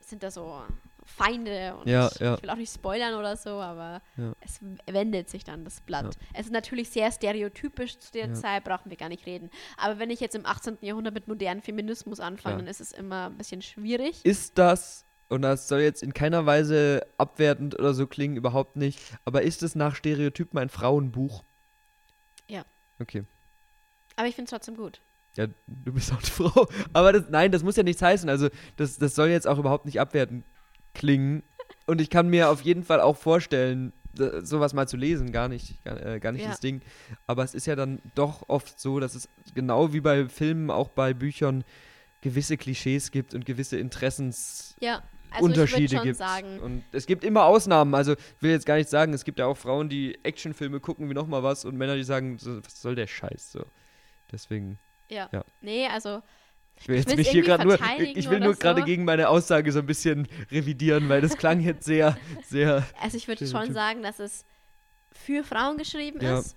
[0.00, 0.64] sind da so
[1.12, 2.34] Feinde und ja, ja.
[2.34, 4.32] ich will auch nicht spoilern oder so, aber ja.
[4.40, 6.16] es wendet sich dann das Blatt.
[6.32, 9.50] Es ist natürlich sehr stereotypisch zu der Zeit, brauchen wir gar nicht reden.
[9.76, 10.78] Aber wenn ich jetzt im 18.
[10.80, 14.24] Jahrhundert mit modernem Feminismus anfange, dann ist es immer ein bisschen schwierig.
[14.24, 18.98] Ist das, und das soll jetzt in keiner Weise abwertend oder so klingen, überhaupt nicht,
[19.24, 21.44] aber ist es nach Stereotypen ein Frauenbuch?
[22.48, 22.64] Ja.
[22.98, 23.24] Okay.
[24.16, 25.00] Aber ich finde es trotzdem gut.
[25.36, 26.68] Ja, du bist auch eine Frau.
[26.92, 28.28] Aber das, nein, das muss ja nichts heißen.
[28.28, 30.44] Also, das, das soll jetzt auch überhaupt nicht abwertend
[30.94, 31.42] klingen.
[31.86, 35.82] Und ich kann mir auf jeden Fall auch vorstellen, sowas mal zu lesen, gar nicht,
[35.84, 36.50] gar, äh, gar nicht ja.
[36.50, 36.82] das Ding.
[37.26, 40.88] Aber es ist ja dann doch oft so, dass es genau wie bei Filmen, auch
[40.88, 41.64] bei Büchern,
[42.20, 44.76] gewisse Klischees gibt und gewisse Interessens.
[44.80, 45.02] Ja.
[45.34, 45.46] Also
[46.02, 46.16] gibt.
[46.16, 46.60] Sagen.
[46.60, 47.94] Und es gibt immer Ausnahmen.
[47.94, 51.08] Also ich will jetzt gar nicht sagen, es gibt ja auch Frauen, die Actionfilme gucken
[51.08, 53.64] wie nochmal was und Männer, die sagen, was soll der Scheiß so.
[54.30, 54.78] Deswegen.
[55.08, 55.30] Ja.
[55.32, 55.42] ja.
[55.62, 56.22] Nee, also
[56.82, 58.86] ich will jetzt mich hier gerade nur, ich will nur gerade so.
[58.86, 62.84] gegen meine Aussage so ein bisschen revidieren, weil das klang jetzt sehr, sehr.
[63.00, 64.44] Also ich würde schon sagen, dass es
[65.12, 66.40] für Frauen geschrieben ja.
[66.40, 66.56] ist.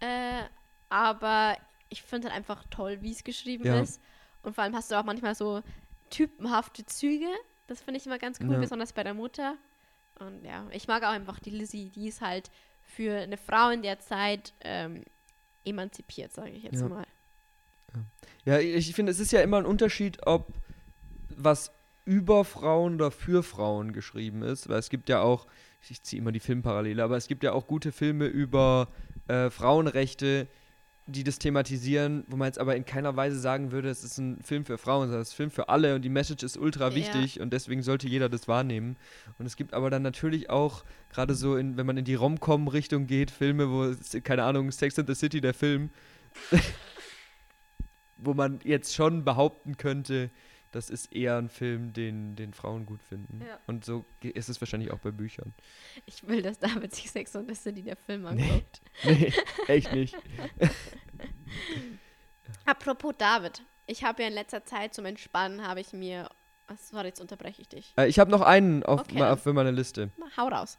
[0.00, 0.42] Äh,
[0.90, 1.56] aber
[1.88, 3.80] ich finde halt einfach toll, wie es geschrieben ja.
[3.80, 4.00] ist.
[4.42, 5.62] Und vor allem hast du auch manchmal so
[6.10, 7.28] typenhafte Züge.
[7.66, 8.58] Das finde ich immer ganz cool, ja.
[8.58, 9.56] besonders bei der Mutter.
[10.18, 11.88] Und ja, ich mag auch einfach die Lizzie.
[11.88, 12.50] Die ist halt
[12.82, 15.02] für eine Frau in der Zeit ähm,
[15.64, 17.06] emanzipiert, sage ich jetzt mal.
[18.44, 20.52] Ja, ich finde, es ist ja immer ein Unterschied, ob
[21.36, 21.72] was
[22.04, 25.46] über Frauen oder für Frauen geschrieben ist, weil es gibt ja auch,
[25.88, 28.88] ich ziehe immer die Filmparallele, aber es gibt ja auch gute Filme über
[29.28, 30.48] äh, Frauenrechte,
[31.06, 34.40] die das thematisieren, wo man jetzt aber in keiner Weise sagen würde, es ist ein
[34.42, 36.94] Film für Frauen, sondern es ist ein Film für alle und die Message ist ultra
[36.94, 37.42] wichtig ja.
[37.42, 38.96] und deswegen sollte jeder das wahrnehmen.
[39.38, 43.06] Und es gibt aber dann natürlich auch, gerade so, in, wenn man in die Rom-Com-Richtung
[43.06, 45.90] geht, Filme, wo, keine Ahnung, Sex and the City, der Film,
[48.22, 50.30] wo man jetzt schon behaupten könnte,
[50.72, 53.40] das ist eher ein Film, den, den Frauen gut finden.
[53.46, 53.58] Ja.
[53.66, 55.52] Und so ist es wahrscheinlich auch bei Büchern.
[56.06, 58.80] Ich will, dass David sich Sex und the City der Film anguckt.
[59.04, 59.32] Nee,
[59.68, 60.16] nee echt nicht.
[62.66, 66.28] Apropos David, ich habe ja in letzter Zeit zum Entspannen habe ich mir.
[66.68, 67.92] Was war jetzt unterbreche ich dich?
[67.98, 69.20] Äh, ich habe noch einen auf, okay.
[69.22, 70.10] auf für meine Liste.
[70.36, 70.78] Hau raus.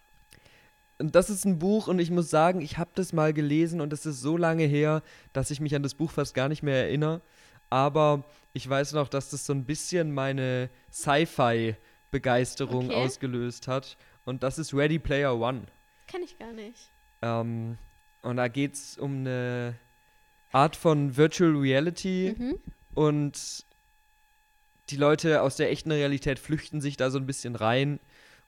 [1.03, 4.05] Das ist ein Buch und ich muss sagen, ich habe das mal gelesen und es
[4.05, 5.01] ist so lange her,
[5.33, 7.21] dass ich mich an das Buch fast gar nicht mehr erinnere.
[7.69, 12.95] aber ich weiß noch, dass das so ein bisschen meine Sci-Fi-Begeisterung okay.
[12.95, 13.97] ausgelöst hat.
[14.25, 15.63] Und das ist Ready Player One.
[16.07, 16.91] Kenn ich gar nicht.
[17.21, 17.77] Ähm,
[18.21, 19.79] und da geht es um eine
[20.51, 22.59] Art von Virtual Reality mhm.
[22.93, 23.65] und
[24.89, 27.99] die Leute aus der echten Realität flüchten sich da so ein bisschen rein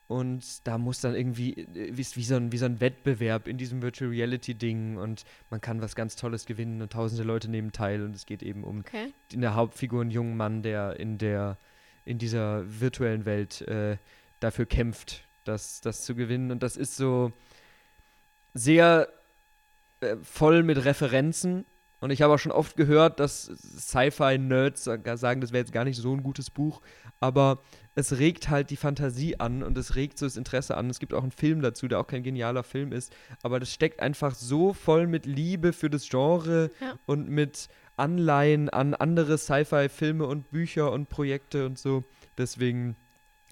[0.07, 3.57] und da muss dann irgendwie, äh, wie, wie, so ein, wie so ein Wettbewerb in
[3.57, 7.71] diesem Virtual Reality Ding und man kann was ganz Tolles gewinnen und tausende Leute nehmen
[7.71, 9.13] teil und es geht eben um okay.
[9.31, 11.57] in der Hauptfigur einen jungen Mann, der in der
[12.05, 13.97] in dieser virtuellen Welt äh,
[14.39, 16.51] dafür kämpft, das, das zu gewinnen.
[16.51, 17.31] Und das ist so
[18.53, 19.07] sehr
[20.01, 21.65] äh, voll mit Referenzen.
[21.99, 25.97] Und ich habe auch schon oft gehört, dass Sci-Fi-Nerds sagen, das wäre jetzt gar nicht
[25.97, 26.81] so ein gutes Buch,
[27.21, 27.61] aber
[27.95, 30.89] es regt halt die Fantasie an und es regt so das Interesse an.
[30.89, 33.99] Es gibt auch einen Film dazu, der auch kein genialer Film ist, aber das steckt
[33.99, 36.97] einfach so voll mit Liebe für das Genre ja.
[37.05, 42.03] und mit Anleihen an andere Sci-Fi-Filme und Bücher und Projekte und so.
[42.37, 42.95] Deswegen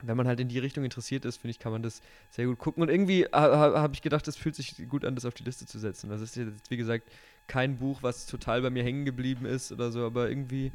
[0.04, 2.58] wenn man halt in die Richtung interessiert ist, finde ich, kann man das sehr gut
[2.58, 2.82] gucken.
[2.84, 5.66] Und irgendwie ha, habe ich gedacht, es fühlt sich gut an, das auf die Liste
[5.66, 6.10] zu setzen.
[6.10, 7.10] Das ist jetzt, wie gesagt,
[7.48, 10.72] kein Buch, was total bei mir hängen geblieben ist oder so, aber irgendwie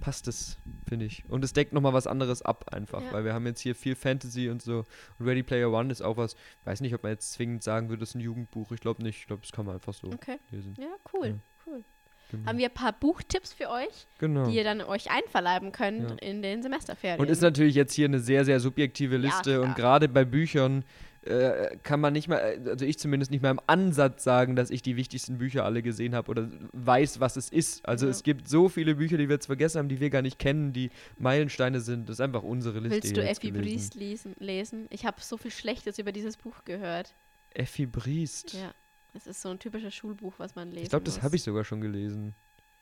[0.00, 1.24] passt es, finde ich.
[1.28, 3.12] Und es deckt nochmal was anderes ab einfach, ja.
[3.12, 4.84] weil wir haben jetzt hier viel Fantasy und so.
[5.18, 6.34] Und Ready Player One ist auch was,
[6.64, 8.72] weiß nicht, ob man jetzt zwingend sagen würde, das ist ein Jugendbuch.
[8.72, 9.18] Ich glaube nicht.
[9.20, 10.38] Ich glaube, das kann man einfach so okay.
[10.50, 10.74] lesen.
[10.78, 11.34] Ja, cool, ja.
[11.66, 11.84] cool.
[12.30, 12.48] Genau.
[12.48, 14.46] Haben wir ein paar Buchtipps für euch, genau.
[14.46, 16.16] die ihr dann euch einverleiben könnt ja.
[16.18, 17.20] in den Semesterferien.
[17.20, 20.84] Und ist natürlich jetzt hier eine sehr, sehr subjektive Liste und gerade bei Büchern
[21.22, 24.80] äh, kann man nicht mal, also ich zumindest nicht mal im Ansatz sagen, dass ich
[24.80, 27.86] die wichtigsten Bücher alle gesehen habe oder weiß, was es ist.
[27.86, 28.10] Also ja.
[28.10, 30.72] es gibt so viele Bücher, die wir jetzt vergessen haben, die wir gar nicht kennen,
[30.72, 32.08] die Meilensteine sind.
[32.08, 33.02] Das ist einfach unsere Liste.
[33.02, 34.86] Willst du Effi Briest lesen, lesen?
[34.88, 37.14] Ich habe so viel Schlechtes über dieses Buch gehört.
[37.52, 38.54] Effi Briest?
[38.54, 38.72] Ja.
[39.12, 41.64] Es ist so ein typisches Schulbuch, was man lesen Ich glaube, das habe ich sogar
[41.64, 42.34] schon gelesen.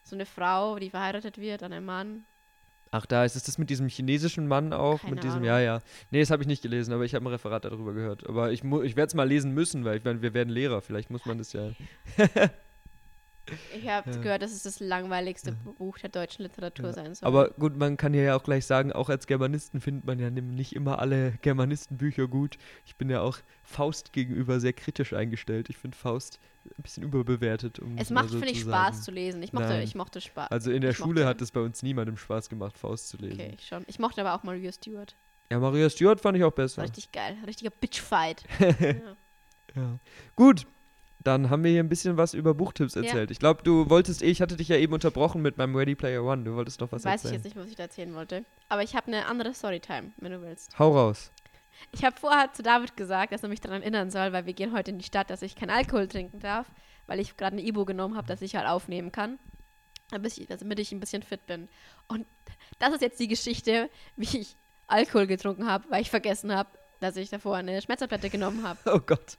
[0.04, 2.24] So eine Frau, die verheiratet wird an einen Mann
[2.90, 5.48] Ach, da ist es das mit diesem chinesischen Mann auch, Keine mit diesem, Ahnung.
[5.48, 5.80] ja, ja.
[6.10, 8.26] Nee, das habe ich nicht gelesen, aber ich habe ein Referat darüber gehört.
[8.26, 11.10] Aber ich, ich werde es mal lesen müssen, weil ich meine, wir werden Lehrer, vielleicht
[11.10, 11.70] muss man das ja.
[13.76, 14.16] Ich habe ja.
[14.16, 15.72] gehört, dass es das langweiligste ja.
[15.72, 16.92] Buch der deutschen Literatur ja.
[16.92, 17.26] sein soll.
[17.26, 20.74] Aber gut, man kann ja auch gleich sagen, auch als Germanisten findet man ja nicht
[20.74, 22.58] immer alle Germanistenbücher gut.
[22.84, 25.68] Ich bin ja auch Faust gegenüber sehr kritisch eingestellt.
[25.70, 27.78] Ich finde Faust ein bisschen überbewertet.
[27.78, 29.42] Um es macht, so finde ich, Spaß zu lesen.
[29.42, 30.50] Ich mochte, ich mochte Spaß.
[30.50, 33.40] Also in der ich Schule hat es bei uns niemandem Spaß gemacht, Faust zu lesen.
[33.40, 33.84] Okay, ich schon.
[33.86, 35.16] Ich mochte aber auch Maria Stewart.
[35.50, 36.82] Ja, Maria Stewart fand ich auch besser.
[36.82, 37.36] Richtig geil.
[37.46, 38.44] Richtiger Bitchfight.
[39.74, 39.98] ja.
[40.36, 40.66] Gut,
[41.20, 43.30] dann haben wir hier ein bisschen was über Buchtipps erzählt.
[43.30, 43.32] Ja.
[43.32, 46.44] Ich glaube, du wolltest, ich hatte dich ja eben unterbrochen mit meinem Ready Player One.
[46.44, 47.34] Du wolltest noch was Weiß erzählen.
[47.34, 48.44] Weiß ich jetzt nicht, was ich da erzählen wollte.
[48.68, 50.78] Aber ich habe eine andere Storytime, wenn du willst.
[50.78, 51.32] Hau raus.
[51.92, 54.72] Ich habe vorher zu David gesagt, dass er mich daran erinnern soll, weil wir gehen
[54.72, 56.66] heute in die Stadt, dass ich keinen Alkohol trinken darf,
[57.06, 59.38] weil ich gerade eine Ibo genommen habe, dass ich halt aufnehmen kann,
[60.12, 61.68] ich, damit ich ein bisschen fit bin.
[62.08, 62.26] Und
[62.78, 64.56] das ist jetzt die Geschichte, wie ich
[64.86, 66.70] Alkohol getrunken habe, weil ich vergessen habe,
[67.00, 68.78] dass ich davor eine Schmerztablette genommen habe.
[68.86, 69.38] Oh Gott.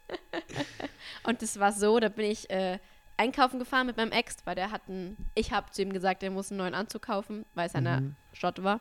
[1.23, 2.79] und das war so, da bin ich äh,
[3.17, 6.31] einkaufen gefahren mit meinem Ex, weil der hat einen, ich habe zu ihm gesagt, er
[6.31, 8.15] muss einen neuen Anzug kaufen, weil es einer mhm.
[8.33, 8.79] Schott war.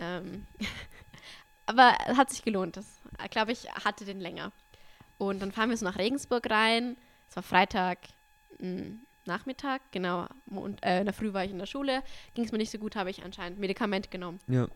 [0.00, 0.46] Ähm,
[1.66, 2.76] aber es hat sich gelohnt.
[2.76, 2.86] Das,
[3.30, 4.52] glaube ich, hatte den länger.
[5.18, 6.96] Und dann fahren wir so nach Regensburg rein.
[7.28, 7.98] Es war Freitag
[8.58, 10.26] hm, Nachmittag, genau.
[10.46, 12.02] Und äh, in der Früh war ich in der Schule.
[12.34, 14.40] Ging es mir nicht so gut, habe ich anscheinend Medikament genommen.
[14.48, 14.66] Ja.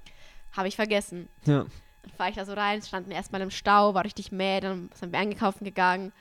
[0.53, 1.29] Habe ich vergessen.
[1.47, 1.67] Ja.
[2.07, 5.13] Dann fahre ich da so rein, standen erstmal im Stau, war richtig mäh, dann sind
[5.13, 6.13] wir einkaufen gegangen.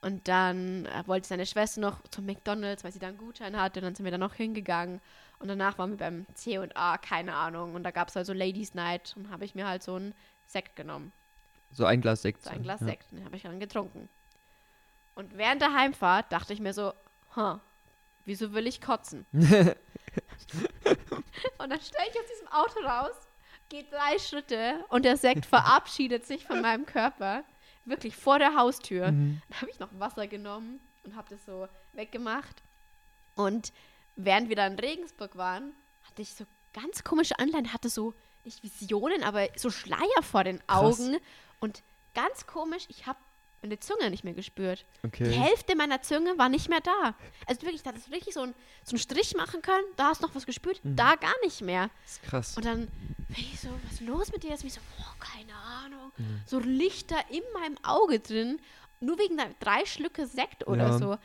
[0.00, 3.80] Und dann äh, wollte seine Schwester noch zum McDonalds, weil sie da einen Gutschein hatte.
[3.80, 5.00] Und dann sind wir da noch hingegangen.
[5.40, 7.74] Und danach waren wir beim C und A, keine Ahnung.
[7.74, 9.14] Und da gab es halt so Ladies Night.
[9.16, 10.14] Und habe ich mir halt so einen
[10.46, 11.12] Sekt genommen.
[11.72, 12.44] So ein Glas Sekt.
[12.44, 12.86] So ein Glas ja.
[12.86, 13.10] Sekt.
[13.10, 14.08] Den habe ich dann getrunken.
[15.16, 16.92] Und während der Heimfahrt dachte ich mir so,
[17.34, 17.58] huh,
[18.24, 19.26] wieso will ich kotzen?
[19.32, 19.74] und dann
[21.80, 23.27] stelle ich aus diesem Auto raus
[23.68, 27.44] geht drei Schritte und der Sekt verabschiedet sich von meinem Körper.
[27.84, 29.12] Wirklich vor der Haustür.
[29.12, 29.40] Mhm.
[29.48, 32.62] Dann habe ich noch Wasser genommen und habe das so weggemacht.
[33.34, 33.72] Und
[34.16, 35.72] während wir da in Regensburg waren,
[36.04, 36.44] hatte ich so
[36.74, 38.14] ganz komische Anleihen, hatte so
[38.44, 41.12] nicht Visionen, aber so Schleier vor den Augen.
[41.12, 41.22] Krass.
[41.60, 41.82] Und
[42.14, 43.18] ganz komisch, ich habe
[43.62, 44.84] meine Zunge nicht mehr gespürt.
[45.04, 45.24] Okay.
[45.24, 47.14] Die Hälfte meiner Zunge war nicht mehr da.
[47.46, 48.54] Also wirklich, da hättest du wirklich so, ein,
[48.84, 50.96] so einen Strich machen können, da hast du noch was gespürt, mhm.
[50.96, 51.90] da gar nicht mehr.
[52.02, 52.56] Das ist krass.
[52.56, 52.86] Und dann
[53.28, 54.50] bin ich so, was ist los mit dir?
[54.50, 56.12] Jetzt bin ich so, boah, keine Ahnung.
[56.16, 56.40] Mhm.
[56.46, 58.60] So Lichter in meinem Auge drin,
[59.00, 60.98] nur wegen drei Schlücke Sekt oder ja.
[60.98, 61.18] so.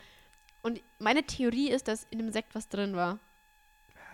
[0.62, 3.20] Und meine Theorie ist, dass in dem Sekt was drin war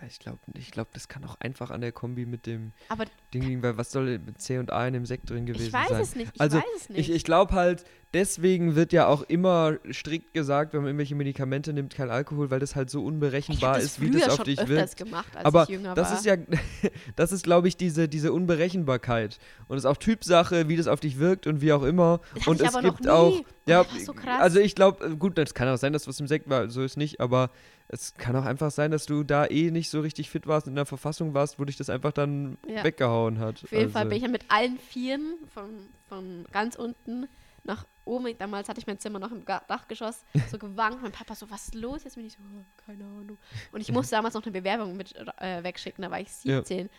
[0.06, 3.42] ich glaube, ich glaub, das kann auch einfach an der Kombi mit dem aber Ding
[3.42, 5.84] liegen, weil was soll mit C und A in dem Sekt drin gewesen sein?
[5.84, 6.32] Ich weiß es nicht.
[6.34, 6.98] Ich also, weiß es nicht.
[6.98, 11.72] Ich, ich glaube halt, deswegen wird ja auch immer strikt gesagt, wenn man irgendwelche Medikamente
[11.72, 14.96] nimmt, kein Alkohol, weil das halt so unberechenbar ist, wie das auf dich wirkt.
[14.96, 16.18] Gemacht, Aber das war.
[16.18, 16.36] ist ja,
[17.16, 19.38] das ist, glaube ich, diese, diese Unberechenbarkeit.
[19.68, 22.20] Und es ist auch Typsache, wie das auf dich wirkt und wie auch immer.
[22.34, 23.40] Das und es gibt auch.
[23.66, 26.68] Ja, so also ich glaube, gut, das kann auch sein, dass was im Sekt war,
[26.70, 27.50] so ist nicht, aber
[27.92, 30.72] es kann auch einfach sein, dass du da eh nicht so richtig fit warst und
[30.72, 32.84] in der Verfassung warst, wo dich das einfach dann ja.
[32.84, 33.64] weggehauen hat.
[33.64, 33.92] Auf jeden also.
[33.92, 37.26] Fall bin ich ja mit allen Vieren von, von ganz unten
[37.64, 38.38] nach oben.
[38.38, 41.02] Damals hatte ich mein Zimmer noch im Dachgeschoss so gewankt.
[41.02, 42.04] Mein Papa so, was ist los?
[42.04, 43.38] Jetzt bin ich so, oh, keine Ahnung.
[43.72, 46.78] Und ich musste damals noch eine Bewerbung mit äh, wegschicken, da war ich 17.
[46.78, 46.92] Ja.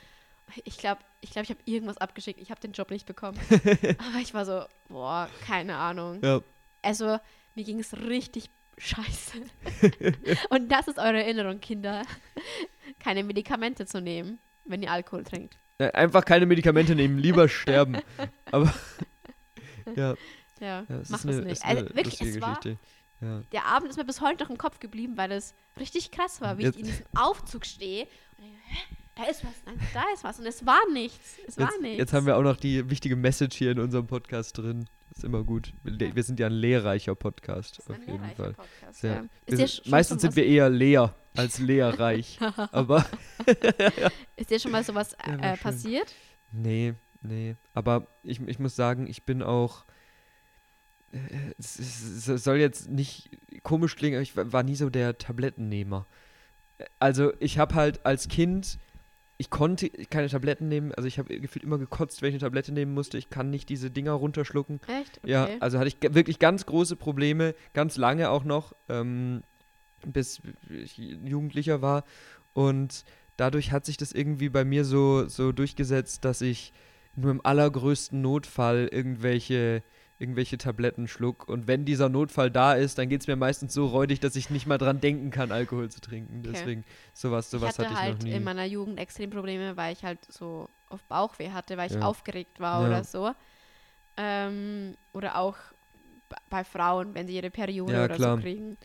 [0.65, 2.41] Ich glaube, ich, glaub, ich habe irgendwas abgeschickt.
[2.41, 3.39] Ich habe den Job nicht bekommen.
[3.49, 6.19] Aber ich war so, boah, keine Ahnung.
[6.21, 6.41] Ja.
[6.81, 7.17] Also,
[7.55, 9.41] mir ging es richtig scheiße.
[10.49, 12.03] Und das ist eure Erinnerung, Kinder.
[12.99, 15.57] Keine Medikamente zu nehmen, wenn ihr Alkohol trinkt.
[15.93, 17.97] Einfach keine Medikamente nehmen, lieber sterben.
[18.51, 18.73] Aber
[19.95, 20.15] ja.
[20.59, 21.65] Ja, ja mach es nicht.
[21.65, 22.59] Also, wirklich, es war,
[23.21, 23.43] ja.
[23.51, 26.57] Der Abend ist mir bis heute noch im Kopf geblieben, weil es richtig krass war,
[26.57, 26.75] wie jetzt.
[26.75, 28.07] ich in diesem Aufzug stehe
[28.37, 28.95] und denke, hä?
[29.15, 30.39] Da ist was, nein, da ist was.
[30.39, 31.33] Und es war nichts.
[31.39, 31.97] Es jetzt, war nichts.
[31.97, 34.87] Jetzt haben wir auch noch die wichtige Message hier in unserem Podcast drin.
[35.11, 35.73] Das ist immer gut.
[35.83, 38.53] Wir, sind ja ein lehrreicher Podcast, auf jeden Fall.
[38.53, 39.25] Podcast, ja.
[39.49, 42.39] Ja meistens sind wir eher leer als lehrreich.
[42.71, 43.05] aber
[44.37, 46.15] ist dir schon mal sowas äh, passiert?
[46.53, 47.57] Nee, nee.
[47.73, 49.83] Aber ich, ich muss sagen, ich bin auch.
[51.11, 51.17] Äh,
[51.59, 53.31] es, es soll jetzt nicht
[53.63, 56.07] komisch klingen, aber ich war nie so der Tablettennehmer.
[56.99, 58.79] Also ich habe halt als Kind
[59.41, 62.71] ich konnte keine Tabletten nehmen, also ich habe gefühlt immer gekotzt, wenn ich eine Tablette
[62.71, 63.17] nehmen musste.
[63.17, 64.79] Ich kann nicht diese Dinger runterschlucken.
[64.85, 65.17] Echt?
[65.17, 65.31] Okay.
[65.31, 69.41] Ja, also hatte ich wirklich ganz große Probleme, ganz lange auch noch, ähm,
[70.05, 72.03] bis ich Jugendlicher war.
[72.53, 73.03] Und
[73.35, 76.71] dadurch hat sich das irgendwie bei mir so, so durchgesetzt, dass ich
[77.15, 79.81] nur im allergrößten Notfall irgendwelche
[80.21, 81.49] irgendwelche Tabletten schluck.
[81.49, 84.51] Und wenn dieser Notfall da ist, dann geht es mir meistens so räudig, dass ich
[84.51, 86.41] nicht mal dran denken kann, Alkohol zu trinken.
[86.41, 86.51] Okay.
[86.53, 88.33] Deswegen, sowas, sowas ich hatte, hatte ich halt noch nie.
[88.33, 92.01] in meiner Jugend extrem Probleme, weil ich halt so auf Bauchweh hatte, weil ich ja.
[92.01, 92.87] aufgeregt war ja.
[92.87, 93.31] oder so.
[94.15, 95.57] Ähm, oder auch
[96.49, 98.35] bei Frauen, wenn sie ihre Periode ja, oder klar.
[98.35, 98.77] so kriegen.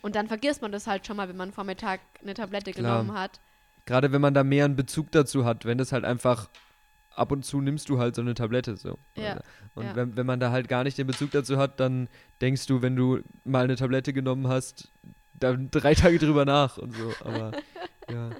[0.00, 3.02] Und dann vergisst man das halt schon mal, wenn man Vormittag eine Tablette klar.
[3.02, 3.38] genommen hat.
[3.84, 6.48] Gerade wenn man da mehr einen Bezug dazu hat, wenn das halt einfach
[7.10, 8.98] ab und zu nimmst du halt so eine Tablette so.
[9.16, 9.40] Ja,
[9.74, 9.96] und ja.
[9.96, 12.08] Wenn, wenn man da halt gar nicht den Bezug dazu hat, dann
[12.40, 14.90] denkst du, wenn du mal eine Tablette genommen hast,
[15.34, 17.12] dann drei Tage drüber nach und so.
[17.24, 17.52] Aber
[18.10, 18.30] ja.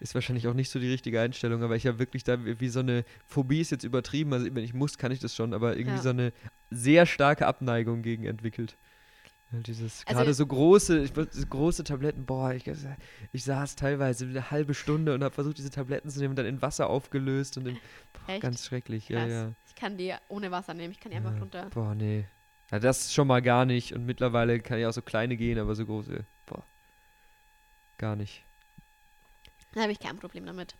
[0.00, 2.78] Ist wahrscheinlich auch nicht so die richtige Einstellung, aber ich habe wirklich da wie so
[2.78, 5.96] eine Phobie ist jetzt übertrieben, also wenn ich muss, kann ich das schon, aber irgendwie
[5.96, 6.02] ja.
[6.02, 6.32] so eine
[6.70, 8.76] sehr starke Abneigung gegen entwickelt.
[9.50, 11.12] Dieses also gerade so große, ich,
[11.48, 12.64] große Tabletten, boah, ich,
[13.32, 16.44] ich saß teilweise eine halbe Stunde und habe versucht, diese Tabletten zu nehmen und dann
[16.44, 17.78] in Wasser aufgelöst und in,
[18.26, 19.28] boah, ganz schrecklich, Krass.
[19.28, 19.52] ja, ja.
[19.66, 21.70] Ich kann die ohne Wasser nehmen, ich kann die ja, einfach runter.
[21.70, 22.26] Boah, nee.
[22.70, 25.74] Ja, das schon mal gar nicht und mittlerweile kann ich auch so kleine gehen, aber
[25.74, 26.62] so große, boah,
[27.96, 28.42] gar nicht.
[29.72, 30.74] Da habe ich kein Problem damit.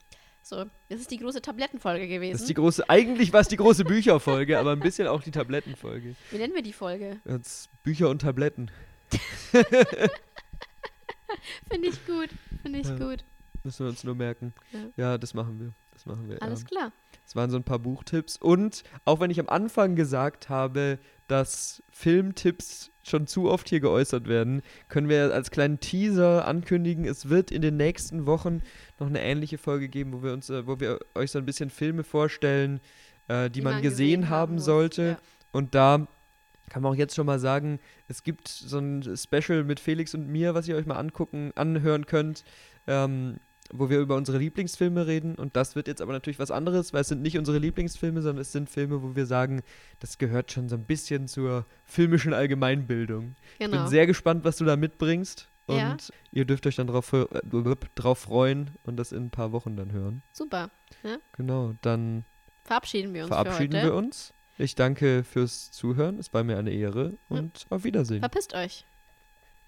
[0.49, 2.33] So, das ist die große Tablettenfolge gewesen.
[2.33, 5.31] Das ist die große, eigentlich war es die große Bücherfolge, aber ein bisschen auch die
[5.31, 6.17] Tablettenfolge.
[6.31, 7.21] Wie nennen wir die Folge?
[7.27, 8.71] Jetzt Bücher und Tabletten.
[11.71, 12.31] Finde ich gut,
[12.63, 13.27] finde ich ja, gut.
[13.63, 14.55] Müssen wir uns nur merken.
[14.73, 15.75] Ja, ja das machen wir.
[15.93, 16.43] Das machen wir.
[16.43, 16.67] Alles ja.
[16.69, 16.93] klar.
[17.27, 18.39] Das waren so ein paar Buchtipps.
[18.39, 20.99] Und auch wenn ich am Anfang gesagt habe,
[21.29, 27.29] dass Filmtipps schon zu oft hier geäußert werden, können wir als kleinen Teaser ankündigen, es
[27.29, 28.61] wird in den nächsten Wochen
[28.99, 31.71] noch eine ähnliche Folge geben, wo wir uns, äh, wo wir euch so ein bisschen
[31.71, 32.81] Filme vorstellen,
[33.29, 35.03] äh, die, die, man, man gesehen, gesehen, haben sollte.
[35.03, 35.19] Ja.
[35.53, 36.07] Und da
[36.69, 40.29] kann man auch jetzt schon mal sagen, es gibt so ein Special mit Felix und
[40.29, 42.45] mir, was ihr euch mal angucken, anhören könnt.
[42.87, 43.39] Ähm,
[43.71, 45.35] wo wir über unsere Lieblingsfilme reden.
[45.35, 48.43] Und das wird jetzt aber natürlich was anderes, weil es sind nicht unsere Lieblingsfilme, sondern
[48.43, 49.63] es sind Filme, wo wir sagen,
[50.01, 53.23] das gehört schon so ein bisschen zur filmischen Allgemeinbildung.
[53.23, 53.37] Genau.
[53.53, 53.87] Ich bin genau.
[53.89, 55.49] sehr gespannt, was du da mitbringst.
[55.67, 55.99] Und ja.
[56.33, 57.27] ihr dürft euch dann drauf, äh,
[57.95, 60.23] drauf freuen und das in ein paar Wochen dann hören.
[60.33, 60.71] Super.
[61.03, 61.19] Ja?
[61.37, 62.25] Genau, dann
[62.65, 63.29] verabschieden wir uns.
[63.29, 64.33] Verabschieden wir uns.
[64.57, 66.19] Ich danke fürs Zuhören.
[66.19, 67.67] Es war mir eine Ehre und ja.
[67.77, 68.21] auf Wiedersehen.
[68.21, 68.87] Verpisst euch.